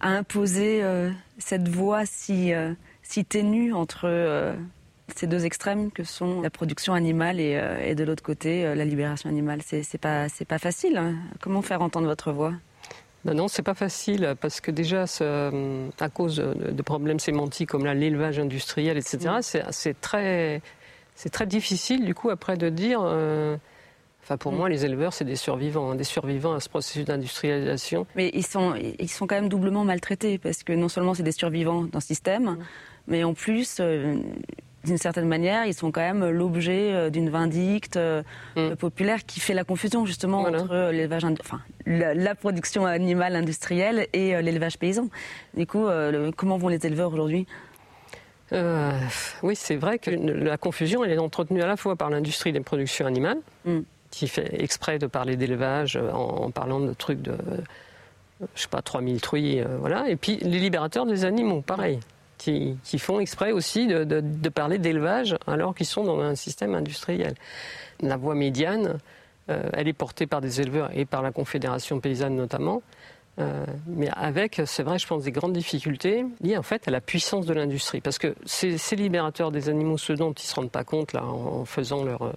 imposer 0.00 0.82
euh, 0.82 1.10
cette 1.38 1.68
voie 1.68 2.04
si, 2.04 2.52
euh, 2.52 2.74
si 3.02 3.24
ténue 3.24 3.72
entre 3.72 4.04
euh, 4.04 4.54
ces 5.14 5.26
deux 5.26 5.46
extrêmes 5.46 5.90
que 5.90 6.04
sont 6.04 6.42
la 6.42 6.50
production 6.50 6.92
animale 6.92 7.40
et, 7.40 7.94
de 7.94 8.04
l'autre 8.04 8.22
côté 8.22 8.74
la 8.74 8.84
libération 8.84 9.30
animale? 9.30 9.60
C'est 9.62 9.98
pas, 9.98 10.26
pas 10.48 10.58
facile. 10.58 10.96
Hein. 10.98 11.14
Comment 11.40 11.62
faire 11.62 11.82
entendre 11.82 12.06
votre 12.06 12.32
voix? 12.32 12.52
Ben 13.24 13.32
non, 13.32 13.48
c'est 13.48 13.62
pas 13.62 13.74
facile 13.74 14.34
parce 14.40 14.60
que 14.60 14.70
déjà, 14.70 15.04
à 15.04 16.08
cause 16.10 16.36
de, 16.36 16.82
problèmes 16.82 17.20
sémantiques 17.20 17.70
comme 17.70 17.86
l'élevage 17.86 18.38
industriel, 18.38 18.98
etc., 18.98 19.36
mm. 19.38 19.68
c'est 19.70 20.00
très, 20.00 20.60
très 21.32 21.46
difficile 21.46 22.04
du 22.04 22.14
coup 22.14 22.28
après 22.28 22.56
de 22.58 22.68
dire 22.68 23.00
Enfin, 24.24 24.38
pour 24.38 24.52
mm. 24.52 24.56
moi, 24.56 24.68
les 24.70 24.86
éleveurs, 24.86 25.12
c'est 25.12 25.26
des 25.26 25.36
survivants, 25.36 25.90
hein, 25.90 25.96
des 25.96 26.04
survivants 26.04 26.54
à 26.54 26.60
ce 26.60 26.70
processus 26.70 27.04
d'industrialisation. 27.04 28.06
Mais 28.16 28.30
ils 28.32 28.46
sont, 28.46 28.74
ils 28.98 29.10
sont 29.10 29.26
quand 29.26 29.34
même 29.34 29.50
doublement 29.50 29.84
maltraités, 29.84 30.38
parce 30.38 30.62
que 30.62 30.72
non 30.72 30.88
seulement 30.88 31.12
c'est 31.12 31.22
des 31.22 31.32
survivants 31.32 31.82
d'un 31.82 32.00
système, 32.00 32.44
mm. 32.44 32.58
mais 33.08 33.22
en 33.22 33.34
plus, 33.34 33.76
euh, 33.80 34.16
d'une 34.84 34.96
certaine 34.96 35.28
manière, 35.28 35.66
ils 35.66 35.74
sont 35.74 35.92
quand 35.92 36.00
même 36.00 36.26
l'objet 36.30 37.10
d'une 37.10 37.28
vindicte 37.28 37.98
mm. 38.56 38.76
populaire 38.76 39.26
qui 39.26 39.40
fait 39.40 39.54
la 39.54 39.64
confusion 39.64 40.06
justement 40.06 40.40
entre 40.40 40.90
l'élevage, 40.90 41.24
enfin 41.24 41.60
la, 41.86 42.34
production 42.34 42.86
animale 42.86 43.36
industrielle 43.36 44.06
et 44.14 44.40
l'élevage 44.42 44.78
paysan. 44.78 45.08
Du 45.54 45.66
coup, 45.66 45.86
comment 46.36 46.58
vont 46.58 46.68
les 46.68 46.84
éleveurs 46.86 47.12
aujourd'hui? 47.12 47.46
Oui, 48.52 49.56
c'est 49.56 49.76
vrai 49.76 49.98
que 49.98 50.10
la 50.10 50.58
confusion, 50.58 51.02
elle 51.02 51.12
est 51.12 51.18
entretenue 51.18 51.62
à 51.62 51.66
la 51.66 51.76
fois 51.76 51.96
par 51.96 52.10
l'industrie 52.10 52.52
des 52.52 52.60
productions 52.60 53.06
animales, 53.06 53.38
mm. 53.64 53.80
Qui 54.14 54.28
fait 54.28 54.62
exprès 54.62 54.98
de 54.98 55.06
parler 55.06 55.36
d'élevage 55.36 55.96
en, 55.96 56.50
parlant 56.50 56.80
de 56.80 56.92
trucs 56.92 57.22
de, 57.22 57.36
je 58.54 58.62
sais 58.62 58.68
pas, 58.68 58.82
3000 58.82 59.20
truies, 59.20 59.60
euh, 59.60 59.76
voilà. 59.78 60.08
Et 60.08 60.16
puis 60.16 60.36
les 60.36 60.58
libérateurs 60.58 61.06
des 61.06 61.24
animaux, 61.24 61.60
pareil, 61.60 62.00
qui, 62.38 62.76
font 62.98 63.20
exprès 63.20 63.52
aussi 63.52 63.86
de, 63.86 64.48
parler 64.50 64.78
d'élevage 64.78 65.36
alors 65.46 65.74
qu'ils 65.74 65.86
sont 65.86 66.04
dans 66.04 66.20
un 66.20 66.34
système 66.34 66.74
industriel. 66.74 67.34
La 68.00 68.16
voie 68.16 68.34
médiane, 68.34 68.98
euh, 69.50 69.70
elle 69.72 69.88
est 69.88 69.94
portée 69.94 70.26
par 70.26 70.40
des 70.40 70.60
éleveurs 70.60 70.90
et 70.94 71.06
par 71.06 71.22
la 71.22 71.32
Confédération 71.32 72.00
paysanne 72.00 72.36
notamment. 72.36 72.82
Euh, 73.40 73.66
mais 73.86 74.08
avec, 74.14 74.62
c'est 74.64 74.82
vrai, 74.84 74.98
je 74.98 75.06
pense, 75.06 75.24
des 75.24 75.32
grandes 75.32 75.54
difficultés 75.54 76.24
liées 76.40 76.56
en 76.56 76.62
fait 76.62 76.86
à 76.86 76.90
la 76.90 77.00
puissance 77.00 77.46
de 77.46 77.54
l'industrie. 77.54 78.00
Parce 78.00 78.18
que 78.18 78.34
ces, 78.44 78.76
libérateurs 78.96 79.50
des 79.50 79.68
animaux, 79.68 79.98
ceux 79.98 80.14
dont 80.14 80.32
ils 80.32 80.44
ne 80.44 80.48
se 80.48 80.54
rendent 80.54 80.70
pas 80.70 80.84
compte 80.84 81.12
là, 81.12 81.24
en, 81.24 81.64
faisant 81.64 82.04
leur, 82.04 82.32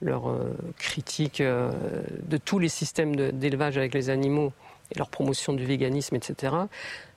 leur 0.00 0.32
critique 0.78 1.42
de 1.42 2.36
tous 2.36 2.60
les 2.60 2.68
systèmes 2.68 3.16
d'élevage 3.16 3.76
avec 3.76 3.92
les 3.92 4.08
animaux, 4.08 4.52
et 4.94 4.98
leur 4.98 5.08
promotion 5.08 5.52
du 5.52 5.64
véganisme, 5.64 6.14
etc., 6.16 6.54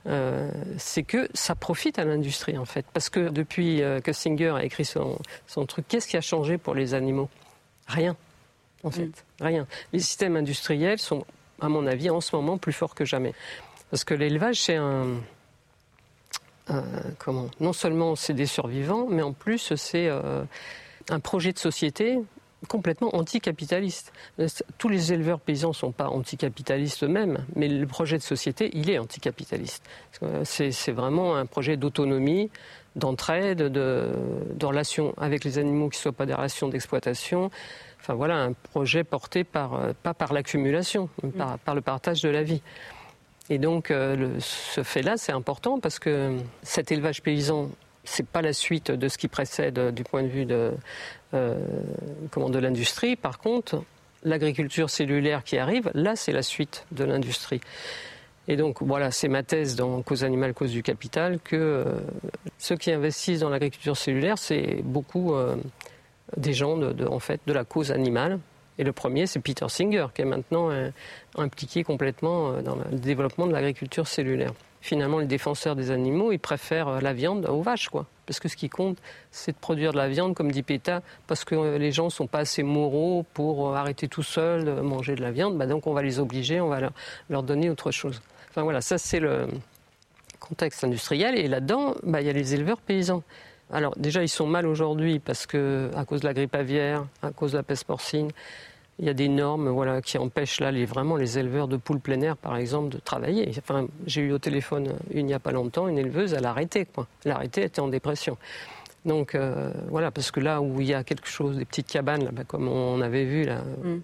euh, 0.08 0.50
c'est 0.78 1.04
que 1.04 1.28
ça 1.34 1.56
profite 1.56 2.00
à 2.00 2.06
l'industrie 2.06 2.58
en 2.58 2.66
fait. 2.66 2.86
Parce 2.94 3.10
que 3.10 3.30
depuis 3.30 3.82
euh, 3.82 4.00
que 4.00 4.14
Singer 4.14 4.54
a 4.56 4.64
écrit 4.64 4.86
son, 4.86 5.20
son 5.46 5.66
truc, 5.66 5.86
qu'est-ce 5.88 6.08
qui 6.08 6.18
a 6.18 6.22
changé 6.22 6.58
pour 6.58 6.74
les 6.74 6.94
animaux? 6.94 7.30
Rien, 7.88 8.16
en 8.84 8.92
fait, 8.92 9.08
mm. 9.08 9.14
rien. 9.42 9.68
Les 9.94 10.00
systèmes 10.00 10.36
industriels 10.36 11.00
sont, 11.00 11.26
à 11.62 11.70
mon 11.70 11.86
avis, 11.86 12.10
en 12.10 12.22
ce 12.22 12.36
moment 12.36 12.58
plus 12.58 12.74
forts 12.74 12.96
que 12.96 13.06
jamais. 13.06 13.34
Parce 13.90 14.04
que 14.04 14.14
l'élevage, 14.14 14.62
c'est 14.62 14.76
un, 14.76 15.22
comment 17.18 17.50
Non 17.60 17.74
seulement 17.74 18.16
c'est 18.16 18.34
des 18.34 18.46
survivants, 18.46 19.08
mais 19.10 19.22
en 19.22 19.34
plus 19.34 19.74
c'est 19.76 20.08
euh, 20.08 20.44
un 21.10 21.20
projet 21.20 21.54
de 21.54 21.60
société 21.60 22.20
complètement 22.68 23.16
anticapitaliste. 23.16 24.12
Tous 24.78 24.90
les 24.90 25.14
éleveurs 25.14 25.40
paysans 25.40 25.70
ne 25.70 25.74
sont 25.74 25.92
pas 25.92 26.10
anticapitalistes 26.10 27.04
eux-mêmes, 27.04 27.46
mais 27.56 27.68
le 27.68 27.88
projet 27.88 28.18
de 28.18 28.24
société, 28.24 28.70
il 28.74 28.90
est 28.90 29.00
anticapitaliste. 29.00 29.84
C'est 30.44 30.92
vraiment 30.92 31.36
un 31.36 31.46
projet 31.46 31.78
d'autonomie, 31.78 32.50
d'entraide, 33.00 33.64
de, 33.64 34.10
de 34.54 34.66
relations 34.66 35.14
avec 35.18 35.44
les 35.44 35.58
animaux 35.58 35.90
qui 35.90 35.98
ne 35.98 36.02
soient 36.02 36.12
pas 36.12 36.26
des 36.26 36.34
relations 36.34 36.68
d'exploitation. 36.68 37.50
Enfin 38.00 38.14
voilà, 38.14 38.38
un 38.38 38.54
projet 38.54 39.04
porté 39.04 39.44
par, 39.44 39.74
euh, 39.74 39.94
pas 40.04 40.14
par 40.14 40.34
l'accumulation, 40.34 41.10
mais 41.24 41.32
par, 41.32 41.76
le 41.76 41.82
partage 41.82 42.22
de 42.22 42.30
la 42.30 42.44
vie. 42.44 42.62
Et 43.50 43.58
donc, 43.58 43.90
euh, 43.90 44.36
ce 44.40 44.84
fait-là, 44.84 45.18
c'est 45.18 45.32
important 45.32 45.80
parce 45.80 45.98
que 45.98 46.38
cet 46.62 46.92
élevage 46.92 47.24
paysan 47.24 47.70
c'est 48.10 48.26
pas 48.26 48.42
la 48.42 48.54
suite 48.54 48.92
de 48.92 49.08
ce 49.08 49.18
qui 49.18 49.28
précède 49.28 49.78
euh, 49.78 49.92
du 49.92 50.04
point 50.04 50.24
de 50.24 50.28
vue 50.28 50.46
de, 50.46 50.72
euh, 51.34 51.56
comment, 52.32 52.50
de 52.50 52.60
l'industrie. 52.60 53.16
Par 53.16 53.40
contre, 53.40 53.84
l'agriculture 54.24 54.90
cellulaire 54.90 55.44
qui 55.44 55.58
arrive, 55.58 55.92
là, 55.94 56.16
c'est 56.16 56.32
la 56.32 56.44
suite 56.44 56.86
de 56.92 57.04
l'industrie. 57.04 57.62
Et 58.50 58.58
donc, 58.58 58.82
voilà, 58.82 59.12
c'est 59.12 59.30
ma 59.30 59.44
thèse 59.44 59.78
dans 59.78 60.02
Cause 60.02 60.26
animale, 60.26 60.54
cause 60.54 60.72
du 60.72 60.84
capital, 60.84 61.40
que 61.40 61.56
euh, 61.56 61.86
ceux 62.58 62.76
qui 62.76 62.92
investissent 62.92 63.40
dans 63.40 63.50
l'agriculture 63.50 63.96
cellulaire, 63.96 64.38
c'est 64.38 64.82
beaucoup 64.84 65.34
des 66.36 66.54
gens 66.54 66.76
de, 66.76 67.06
en 67.06 67.20
fait, 67.20 67.40
de 67.48 67.54
la 67.54 67.64
cause 67.64 67.92
animale. 67.92 68.40
Et 68.78 68.84
le 68.84 68.92
premier, 68.92 69.28
c'est 69.28 69.40
Peter 69.40 69.70
Singer, 69.70 70.08
qui 70.14 70.24
est 70.24 70.26
maintenant 70.26 70.70
impliqué 71.38 71.84
complètement 71.84 72.62
dans 72.62 72.76
le 72.76 72.98
développement 72.98 73.48
de 73.48 73.54
l'agriculture 73.54 74.08
cellulaire 74.08 74.54
finalement, 74.82 75.20
les 75.20 75.26
défenseurs 75.26 75.76
des 75.76 75.92
animaux, 75.92 76.32
ils 76.32 76.40
préfèrent 76.40 76.88
euh, 76.88 77.00
la 77.02 77.14
viande 77.14 77.46
aux 77.46 77.62
vaches, 77.62 77.90
quoi. 77.90 78.06
Parce 78.26 78.40
que 78.40 78.48
ce 78.48 78.56
qui 78.56 78.70
compte, 78.70 78.98
c'est 79.32 79.52
de 79.52 79.58
produire 79.58 79.92
de 79.92 79.98
la 79.98 80.08
viande, 80.08 80.36
comme 80.36 80.52
dit 80.52 80.64
Péta, 80.64 81.02
parce 81.28 81.44
que 81.44 81.56
euh, 81.56 81.78
les 81.78 81.92
gens 81.92 82.06
ne 82.06 82.10
sont 82.10 82.28
pas 82.28 82.40
assez 82.40 82.64
moraux 82.64 83.26
pour 83.34 83.70
euh, 83.70 83.76
arrêter 83.76 84.08
tout 84.08 84.24
seuls 84.24 84.66
de 84.66 84.72
manger 84.72 85.16
de 85.16 85.22
la 85.22 85.32
viande. 85.32 85.58
Bah 85.58 85.66
donc, 85.66 85.88
on 85.88 85.94
va 85.94 86.02
les 86.02 86.20
obliger, 86.20 86.62
on 86.62 86.70
va 86.70 86.92
leur, 87.30 87.44
donner 87.44 87.70
autre 87.70 87.92
chose. 87.92 88.22
Enfin, 88.50 88.64
voilà, 88.64 88.82
ça, 88.82 88.98
c'est 88.98 89.20
le 89.20 89.48
contexte 90.40 90.84
industriel. 90.84 91.38
Et 91.38 91.48
là-dedans, 91.48 91.96
bah, 92.04 92.22
il 92.22 92.28
y 92.28 92.30
a 92.30 92.34
les 92.34 92.54
éleveurs 92.54 92.82
paysans. 92.82 93.24
Alors, 93.72 93.94
déjà, 93.98 94.24
ils 94.24 94.30
sont 94.30 94.48
mal 94.48 94.66
aujourd'hui 94.66 95.20
parce 95.20 95.46
que, 95.46 95.92
à 95.96 96.06
cause 96.06 96.22
de 96.22 96.26
la 96.26 96.34
grippe 96.34 96.56
aviaire, 96.56 97.06
à 97.22 97.32
cause 97.32 97.52
de 97.52 97.58
la 97.58 97.64
peste 97.64 97.84
porcine, 97.84 98.32
il 98.98 99.06
y 99.06 99.10
a 99.10 99.14
des 99.14 99.30
normes 99.30 99.70
voilà, 99.70 100.02
qui 100.02 100.18
empêchent 100.18 100.60
là 100.60 100.72
les, 100.72 100.86
vraiment 100.86 101.16
les 101.16 101.38
éleveurs 101.38 101.68
de 101.68 101.78
poules 101.78 102.00
plein 102.00 102.20
air, 102.22 102.36
par 102.36 102.58
exemple, 102.58 102.90
de 102.90 102.98
travailler. 102.98 103.50
Enfin, 103.58 103.88
j'ai 104.06 104.22
eu 104.22 104.32
au 104.34 104.40
téléphone 104.40 104.94
il 105.12 105.26
n'y 105.26 105.34
a 105.34 105.40
pas 105.40 105.52
longtemps 105.52 105.88
une 105.88 105.98
éleveuse, 105.98 106.34
elle 106.34 106.46
a 106.46 106.50
arrêté. 106.50 106.86
Quoi. 106.86 107.08
Elle 107.24 107.32
a 107.32 107.36
arrêté, 107.36 107.62
elle 107.62 107.68
était 107.68 107.80
en 107.80 107.88
dépression. 107.88 108.38
Donc 109.06 109.36
euh, 109.36 109.72
voilà, 109.88 110.12
parce 110.12 110.32
que 110.32 110.42
là 110.42 110.62
où 110.62 110.82
il 110.82 110.88
y 110.88 110.94
a 110.94 111.04
quelque 111.06 111.28
chose, 111.28 111.58
des 111.58 111.66
petites 111.66 111.88
cabanes, 111.88 112.26
là, 112.26 112.44
comme 112.46 112.68
on 112.68 113.00
avait 113.02 113.24
vu, 113.24 113.46
là, 113.46 113.62
mm. 113.84 114.02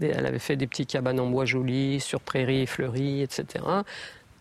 Elle 0.00 0.26
avait 0.26 0.38
fait 0.38 0.56
des 0.56 0.66
petites 0.66 0.90
cabanes 0.90 1.20
en 1.20 1.26
bois 1.26 1.44
joli, 1.44 2.00
sur 2.00 2.20
prairies 2.20 2.66
fleuries, 2.66 3.22
etc. 3.22 3.64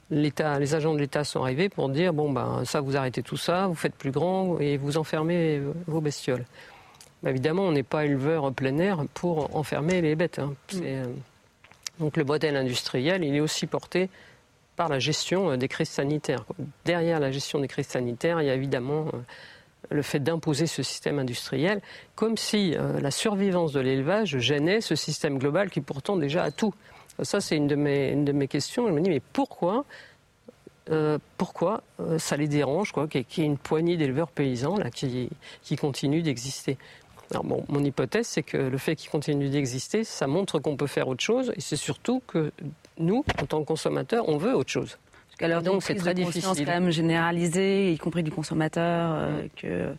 L'État, 0.10 0.60
les 0.60 0.76
agents 0.76 0.94
de 0.94 1.00
l'État 1.00 1.24
sont 1.24 1.42
arrivés 1.42 1.70
pour 1.70 1.90
dire 1.90 2.14
bon 2.14 2.32
ben 2.32 2.64
ça 2.66 2.82
vous 2.82 2.98
arrêtez 2.98 3.24
tout 3.24 3.38
ça, 3.38 3.68
vous 3.68 3.76
faites 3.76 3.96
plus 3.96 4.12
grand 4.12 4.60
et 4.60 4.78
vous 4.78 4.98
enfermez 4.98 5.62
vos 5.88 6.02
bestioles. 6.02 6.46
Bah, 7.24 7.30
évidemment, 7.30 7.64
on 7.64 7.72
n'est 7.72 7.84
pas 7.84 8.06
éleveur 8.06 8.52
plein 8.52 8.78
air 8.80 9.06
pour 9.14 9.56
enfermer 9.56 10.02
les 10.02 10.16
bêtes. 10.16 10.40
Hein. 10.40 10.54
Mm. 10.74 10.80
Euh, 10.84 11.06
donc 12.00 12.18
le 12.18 12.24
modèle 12.24 12.56
industriel, 12.56 13.24
il 13.24 13.36
est 13.36 13.40
aussi 13.40 13.68
porté 13.68 14.10
par 14.76 14.90
la 14.90 15.00
gestion 15.00 15.52
euh, 15.52 15.58
des 15.58 15.68
crises 15.68 15.90
sanitaires. 15.90 16.46
Derrière 16.86 17.20
la 17.20 17.32
gestion 17.32 17.60
des 17.60 17.68
crises 17.68 17.88
sanitaires, 17.88 18.42
il 18.42 18.48
y 18.48 18.50
a 18.50 18.56
évidemment 18.56 19.08
euh, 19.14 19.18
le 19.90 20.02
fait 20.02 20.20
d'imposer 20.20 20.68
ce 20.68 20.84
système 20.84 21.20
industriel, 21.20 21.82
comme 22.16 22.38
si 22.38 22.76
la 22.78 23.12
survivance 23.12 23.74
de 23.74 23.80
l'élevage 23.80 24.38
gênait 24.38 24.80
ce 24.82 24.96
système 24.96 25.40
global 25.40 25.70
qui 25.70 25.82
pourtant 25.82 26.18
déjà 26.18 26.44
a 26.44 26.52
tout. 26.52 26.74
Ça, 27.24 27.42
c'est 27.42 27.58
une, 27.58 27.68
de 27.68 27.76
mes, 27.76 28.16
de 28.16 28.32
mes 28.32 28.48
questions. 28.48 28.88
Je 28.88 28.94
me 28.94 29.02
dis, 29.02 29.10
mais 29.10 29.22
pourquoi 29.34 29.86
pourquoi 31.38 31.84
ça 32.18 32.36
les 32.38 32.48
dérange 32.48 32.92
qu'il 33.10 33.26
y 33.38 33.42
ait 33.42 33.46
une 33.46 33.58
poignée 33.58 33.98
d'éleveurs 33.98 34.30
paysans 34.30 34.78
là, 34.78 34.90
qui, 34.90 35.30
qui 35.62 35.76
continuent 35.76 36.24
d'exister? 36.24 36.78
Alors 37.32 37.46
bon, 37.46 37.64
mon 37.70 37.82
hypothèse, 37.84 38.28
c'est 38.28 38.44
que 38.44 38.58
le 38.58 38.78
fait 38.78 38.96
qu'il 38.98 39.10
continue 39.10 39.48
d'exister, 39.50 40.04
ça 40.04 40.28
montre 40.28 40.60
qu'on 40.60 40.76
peut 40.76 40.88
faire 40.88 41.08
autre 41.08 41.24
chose, 41.24 41.54
et 41.56 41.62
c'est 41.62 41.78
surtout 41.78 42.22
que 42.28 42.52
nous, 42.98 43.24
en 43.42 43.46
tant 43.46 43.62
que 43.62 43.68
consommateurs, 43.68 44.28
on 44.28 44.38
veut 44.38 44.54
autre 44.54 44.70
chose. 44.70 44.98
Alors 45.42 45.62
donc 45.62 45.84
c'est 45.84 45.96
très 45.96 46.14
difficile. 46.14 46.66
quand 46.66 46.72
même 46.72 46.92
généralisée, 46.92 47.92
y 47.92 47.98
compris 47.98 48.24
du 48.24 48.32
consommateur, 48.32 49.12
euh, 49.14 49.44
que 49.56 49.94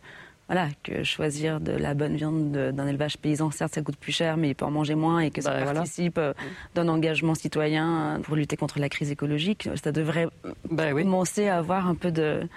voilà, 0.47 0.67
que 0.83 1.03
choisir 1.03 1.61
de 1.61 1.71
la 1.71 1.93
bonne 1.93 2.15
viande 2.15 2.51
d'un 2.51 2.87
élevage 2.87 3.17
paysan, 3.17 3.49
certes, 3.51 3.73
ça 3.75 3.81
coûte 3.81 3.95
plus 3.95 4.11
cher, 4.11 4.35
mais 4.37 4.49
il 4.49 4.55
peut 4.55 4.65
en 4.65 4.71
manger 4.71 4.95
moins 4.95 5.19
et 5.19 5.31
que 5.31 5.41
ça 5.41 5.51
bah, 5.51 5.73
participe 5.73 6.17
euh, 6.17 6.33
d'un 6.75 6.87
engagement 6.89 7.33
citoyen 7.33 8.19
pour 8.23 8.35
lutter 8.35 8.57
contre 8.57 8.79
la 8.79 8.89
crise 8.89 9.09
écologique. 9.09 9.69
Ça 9.81 9.91
devrait 9.91 10.27
bah 10.69 10.91
commencer 10.91 11.47
à 11.47 11.57
avoir 11.57 11.87
un 11.87 11.95
peu 11.95 12.11
de, 12.11 12.47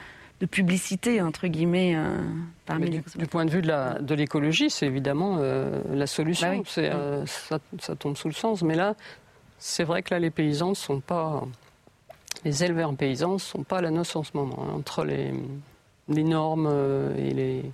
de 0.41 0.47
publicité, 0.47 1.23
entre 1.23 1.47
guillemets, 1.47 1.95
euh, 1.97 2.19
parmi 2.67 2.91
les 2.91 2.99
du, 2.99 3.19
du, 3.19 3.27
point 3.27 3.45
de 3.45 3.51
vue 3.51 3.63
de 3.63 4.15
l'écologie, 4.15 4.69
c'est 4.69 4.87
évidemment 4.87 5.39
euh, 5.39 5.81
la 5.93 6.07
solution. 6.07 6.59
Bah 6.59 6.83
euh, 6.83 7.25
ça, 7.27 7.97
tombe 7.97 8.17
sous 8.17 8.29
le 8.29 8.35
sens. 8.35 8.63
Mais 8.63 8.75
là, 8.75 8.95
c'est 9.59 9.85
vrai 9.85 10.03
que 10.03 10.13
là, 10.13 10.21
les 10.21 10.31
paysans 10.31 10.71
ne 10.71 10.75
sont 10.75 11.01
pas. 11.01 11.45
Les 12.45 12.65
éleveurs 12.65 12.95
paysans 12.95 13.35
ne 13.35 13.39
sont 13.39 13.63
pas 13.63 13.79
à 13.79 13.81
la 13.81 13.91
noce 13.91 14.15
en 14.17 14.23
ce 14.23 14.31
moment. 14.35 14.59
Hein, 14.61 14.75
entre 14.77 15.05
les, 15.05 15.33
les 16.09 16.25
normes 16.25 16.71
et 17.19 17.31
les, 17.33 17.65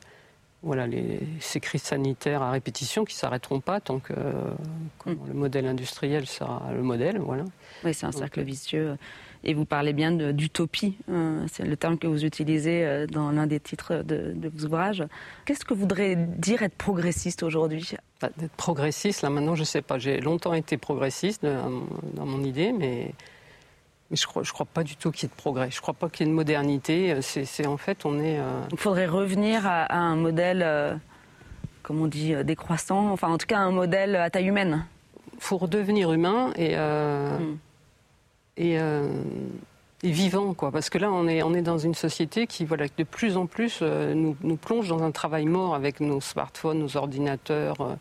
voilà, 0.62 0.86
les, 0.86 1.20
ces 1.40 1.60
crises 1.60 1.82
sanitaires 1.82 2.42
à 2.42 2.50
répétition 2.50 3.04
qui 3.04 3.16
ne 3.16 3.18
s'arrêteront 3.18 3.60
pas 3.60 3.80
tant 3.80 3.98
que 3.98 4.12
mm. 4.12 5.16
le 5.26 5.34
modèle 5.34 5.66
industriel 5.66 6.26
sera 6.26 6.70
le 6.72 6.82
modèle. 6.82 7.18
Voilà. 7.18 7.44
Oui, 7.84 7.92
c'est 7.92 8.06
un 8.06 8.12
cercle 8.12 8.42
vicieux. 8.42 8.96
Et 9.44 9.54
vous 9.54 9.64
parlez 9.64 9.92
bien 9.92 10.12
d'utopie, 10.12 10.96
hein, 11.10 11.46
c'est 11.52 11.64
le 11.64 11.76
terme 11.76 11.98
que 11.98 12.06
vous 12.06 12.24
utilisez 12.24 12.84
euh, 12.84 13.06
dans 13.08 13.32
l'un 13.32 13.48
des 13.48 13.58
titres 13.58 14.04
de, 14.04 14.36
vos 14.54 14.66
ouvrages. 14.66 15.04
Qu'est-ce 15.46 15.64
que 15.64 15.74
voudrait 15.74 16.14
dire 16.14 16.62
être 16.62 16.76
progressiste 16.76 17.42
aujourd'hui? 17.42 17.94
Bah, 18.20 18.30
Être 18.40 18.52
progressiste, 18.52 19.22
là 19.22 19.30
maintenant, 19.30 19.56
je 19.56 19.62
ne 19.62 19.66
sais 19.66 19.82
pas. 19.82 19.98
J'ai 19.98 20.20
longtemps 20.20 20.54
été 20.54 20.76
progressiste 20.76 21.44
dans 21.44 22.24
mon 22.24 22.44
idée, 22.44 22.70
mais, 22.70 23.14
mais 24.12 24.16
je 24.18 24.26
ne 24.26 24.28
crois, 24.28 24.42
je 24.42 24.52
crois 24.52 24.66
pas 24.66 24.84
du 24.84 24.94
tout 24.94 25.10
qu'il 25.10 25.24
y 25.24 25.26
ait 25.26 25.34
de 25.34 25.40
progrès. 25.40 25.70
Je 25.70 25.78
ne 25.78 25.80
crois 25.80 25.94
pas 25.94 26.10
qu'il 26.10 26.26
y 26.26 26.28
ait 26.28 26.30
de 26.30 26.36
modernité. 26.36 27.20
C'est 27.22 27.66
en 27.66 27.78
fait, 27.78 28.04
on 28.04 28.20
est. 28.20 28.38
Euh, 28.38 28.60
Il 28.70 28.76
faudrait 28.76 29.06
revenir 29.06 29.66
à, 29.66 29.90
un 29.96 30.16
modèle, 30.16 30.62
euh, 30.62 30.94
comme 31.82 32.02
on 32.02 32.08
dit, 32.08 32.34
décroissant, 32.44 33.10
enfin 33.10 33.28
en 33.28 33.38
tout 33.38 33.46
cas 33.46 33.58
un 33.58 33.70
modèle 33.70 34.14
à 34.16 34.28
taille 34.28 34.48
humaine. 34.48 34.84
Il 35.32 35.40
faut 35.40 35.56
redevenir 35.56 36.12
humain 36.12 36.52
et. 36.56 36.76
Hmm. 36.76 37.56
Et 38.58 38.78
euh, 40.04 40.10
vivant, 40.10 40.54
quoi. 40.54 40.70
Parce 40.70 40.90
que 40.90 40.98
là, 40.98 41.10
on 41.12 41.28
est, 41.28 41.42
on 41.42 41.54
est 41.54 41.62
dans 41.62 41.78
une 41.78 41.94
société 41.94 42.46
qui, 42.46 42.64
voilà, 42.64 42.86
de 42.96 43.04
plus 43.04 43.36
en 43.36 43.46
plus 43.46 43.78
euh, 43.82 44.14
nous, 44.14 44.56
plonge 44.56 44.88
dans 44.88 45.02
un 45.02 45.10
travail 45.10 45.46
mort 45.46 45.74
avec 45.74 46.00
nos 46.00 46.20
smartphones, 46.20 46.78
nos 46.78 46.96
ordinateurs, 46.96 47.80
euh, 47.80 47.94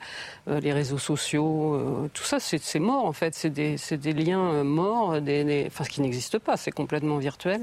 euh, 0.48 0.60
les 0.60 0.74
réseaux 0.74 0.98
sociaux. 0.98 2.10
tout 2.14 2.24
ça, 2.24 2.40
c'est 2.40 2.80
mort, 2.80 3.06
en 3.06 3.14
fait. 3.14 3.36
C'est 3.36 3.50
des, 3.50 3.76
des, 3.98 4.14
liens 4.14 4.64
morts, 4.64 5.22
des, 5.22 5.66
enfin, 5.68 5.84
ce 5.84 5.90
qui 5.90 6.02
n'existe 6.02 6.40
pas, 6.40 6.58
c'est 6.58 6.72
complètement 6.72 7.18
virtuel. 7.18 7.62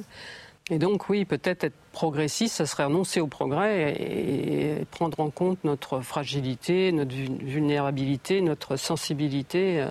Et 0.70 0.78
donc, 0.78 1.08
oui, 1.08 1.24
peut-être 1.24 1.64
être 1.64 1.76
progressiste, 1.92 2.56
ça 2.56 2.66
serait 2.66 2.84
renoncer 2.84 3.20
au 3.20 3.26
progrès 3.26 3.94
et, 3.98 4.84
prendre 4.90 5.18
en 5.20 5.30
compte 5.30 5.64
notre 5.64 6.00
fragilité, 6.00 6.92
notre 6.92 7.14
vulnérabilité, 7.14 8.42
notre 8.42 8.76
sensibilité 8.76 9.84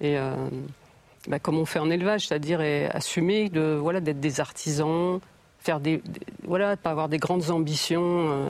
et 0.00 0.18
bah, 1.28 1.38
comme 1.38 1.58
on 1.58 1.64
fait 1.64 1.78
en 1.78 1.90
élevage, 1.90 2.28
c'est-à-dire 2.28 2.60
assumer 2.90 3.48
de 3.48 3.78
voilà 3.80 4.00
d'être 4.00 4.20
des 4.20 4.40
artisans, 4.40 5.20
faire 5.66 5.80
des, 5.80 6.02
voilà 6.44 6.76
pas 6.76 6.90
avoir 6.90 7.08
des 7.08 7.18
grandes 7.18 7.50
ambitions, 7.50 8.30
euh, 8.30 8.48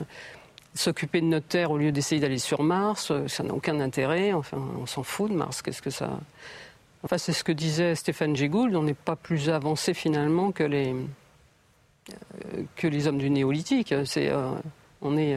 s'occuper 0.75 1.21
de 1.21 1.25
notre 1.25 1.47
terre 1.47 1.71
au 1.71 1.77
lieu 1.77 1.91
d'essayer 1.91 2.21
d'aller 2.21 2.37
sur 2.37 2.61
Mars, 2.61 3.09
euh, 3.09 3.27
ça 3.27 3.43
n'a 3.43 3.53
aucun 3.53 3.79
intérêt. 3.79 4.33
Enfin, 4.33 4.59
on 4.79 4.85
s'en 4.85 5.01
fout 5.01 5.31
de 5.31 5.35
Mars. 5.35 5.63
Qu'est-ce 5.63 5.81
que 5.81 5.89
ça? 5.89 6.19
Enfin, 7.03 7.17
c'est 7.17 7.33
ce 7.33 7.43
que 7.43 7.51
disait 7.51 7.95
Stéphane 7.95 8.35
Jay 8.35 8.49
On 8.53 8.83
n'est 8.83 8.93
pas 8.93 9.15
plus 9.15 9.49
avancé 9.49 9.95
finalement 9.95 10.51
que 10.51 10.63
les 10.63 10.93
euh, 10.93 12.63
que 12.75 12.87
les 12.87 13.07
hommes 13.07 13.17
du 13.17 13.31
néolithique. 13.31 13.93
C'est 14.05 14.31
on 15.01 15.17
est 15.17 15.35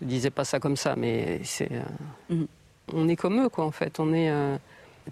je 0.00 0.04
disais 0.04 0.30
pas 0.30 0.44
ça 0.44 0.60
comme 0.60 0.76
ça, 0.76 0.94
mais 0.96 1.40
c'est 1.42 1.70
mm. 2.30 2.44
on 2.92 3.08
est 3.08 3.16
comme 3.16 3.40
eux 3.40 3.48
quoi 3.48 3.64
en 3.64 3.72
fait. 3.72 3.98
On 3.98 4.12
est 4.12 4.30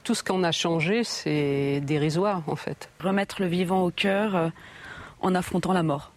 tout 0.04 0.14
ce 0.14 0.22
qu'on 0.22 0.42
a 0.42 0.52
changé, 0.52 1.04
c'est 1.04 1.80
dérisoire 1.80 2.42
en 2.46 2.56
fait. 2.56 2.88
Remettre 3.00 3.40
le 3.40 3.48
vivant 3.48 3.82
au 3.82 3.90
cœur 3.90 4.36
euh, 4.36 4.48
en 5.20 5.34
affrontant 5.34 5.72
la 5.72 5.82
mort. 5.82 6.12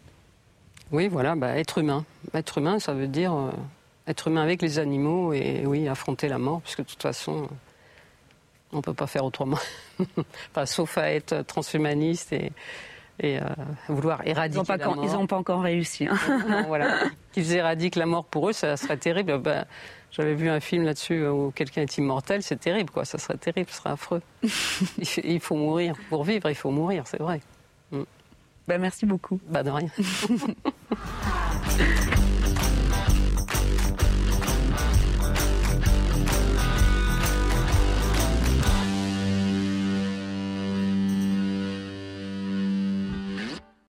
Oui, 0.91 1.07
voilà, 1.07 1.35
bah, 1.35 1.57
être 1.57 1.77
humain. 1.77 2.03
Être 2.33 2.57
humain, 2.57 2.79
ça 2.79 2.93
veut 2.93 3.07
dire 3.07 3.33
euh, 3.33 3.51
être 4.07 4.27
humain 4.27 4.41
avec 4.41 4.61
les 4.61 4.79
animaux 4.79 5.33
et 5.33 5.63
oui, 5.65 5.87
affronter 5.87 6.27
la 6.27 6.39
mort, 6.39 6.61
puisque 6.61 6.79
de 6.79 6.85
toute 6.85 7.01
façon, 7.01 7.47
on 8.71 8.77
ne 8.77 8.81
peut 8.81 8.93
pas 8.93 9.07
faire 9.07 9.23
autrement. 9.23 9.59
sauf 10.65 10.97
à 10.97 11.11
être 11.11 11.43
transhumaniste 11.43 12.33
et, 12.33 12.51
et 13.19 13.37
euh, 13.37 13.43
vouloir 13.87 14.25
éradiquer 14.25 14.73
ils 14.73 14.79
la 14.79 14.85
mort. 14.87 15.03
Ils 15.03 15.11
n'ont 15.11 15.27
pas 15.27 15.37
encore 15.37 15.61
réussi. 15.61 16.07
Hein. 16.07 16.17
voilà. 16.67 16.97
Qu'ils 17.33 17.53
éradiquent 17.53 17.95
la 17.95 18.07
mort 18.07 18.25
pour 18.25 18.49
eux, 18.49 18.53
ça 18.53 18.77
serait 18.77 18.97
terrible. 18.97 19.37
Bah, 19.37 19.65
j'avais 20.11 20.33
vu 20.33 20.49
un 20.49 20.59
film 20.59 20.83
là-dessus 20.83 21.25
où 21.27 21.51
quelqu'un 21.51 21.83
est 21.83 21.97
immortel, 21.97 22.43
c'est 22.43 22.59
terrible, 22.59 22.89
quoi. 22.89 23.05
Ça 23.05 23.17
serait 23.17 23.37
terrible, 23.37 23.69
ce 23.69 23.77
serait 23.77 23.91
affreux. 23.91 24.21
il 25.23 25.39
faut 25.39 25.55
mourir. 25.55 25.95
Pour 26.09 26.23
vivre, 26.23 26.49
il 26.49 26.55
faut 26.55 26.71
mourir, 26.71 27.03
c'est 27.05 27.19
vrai. 27.19 27.41
Ben, 28.69 28.79
merci 28.79 29.07
beaucoup. 29.07 29.39
Bah, 29.47 29.63
de 29.63 29.71
rien. 29.71 29.89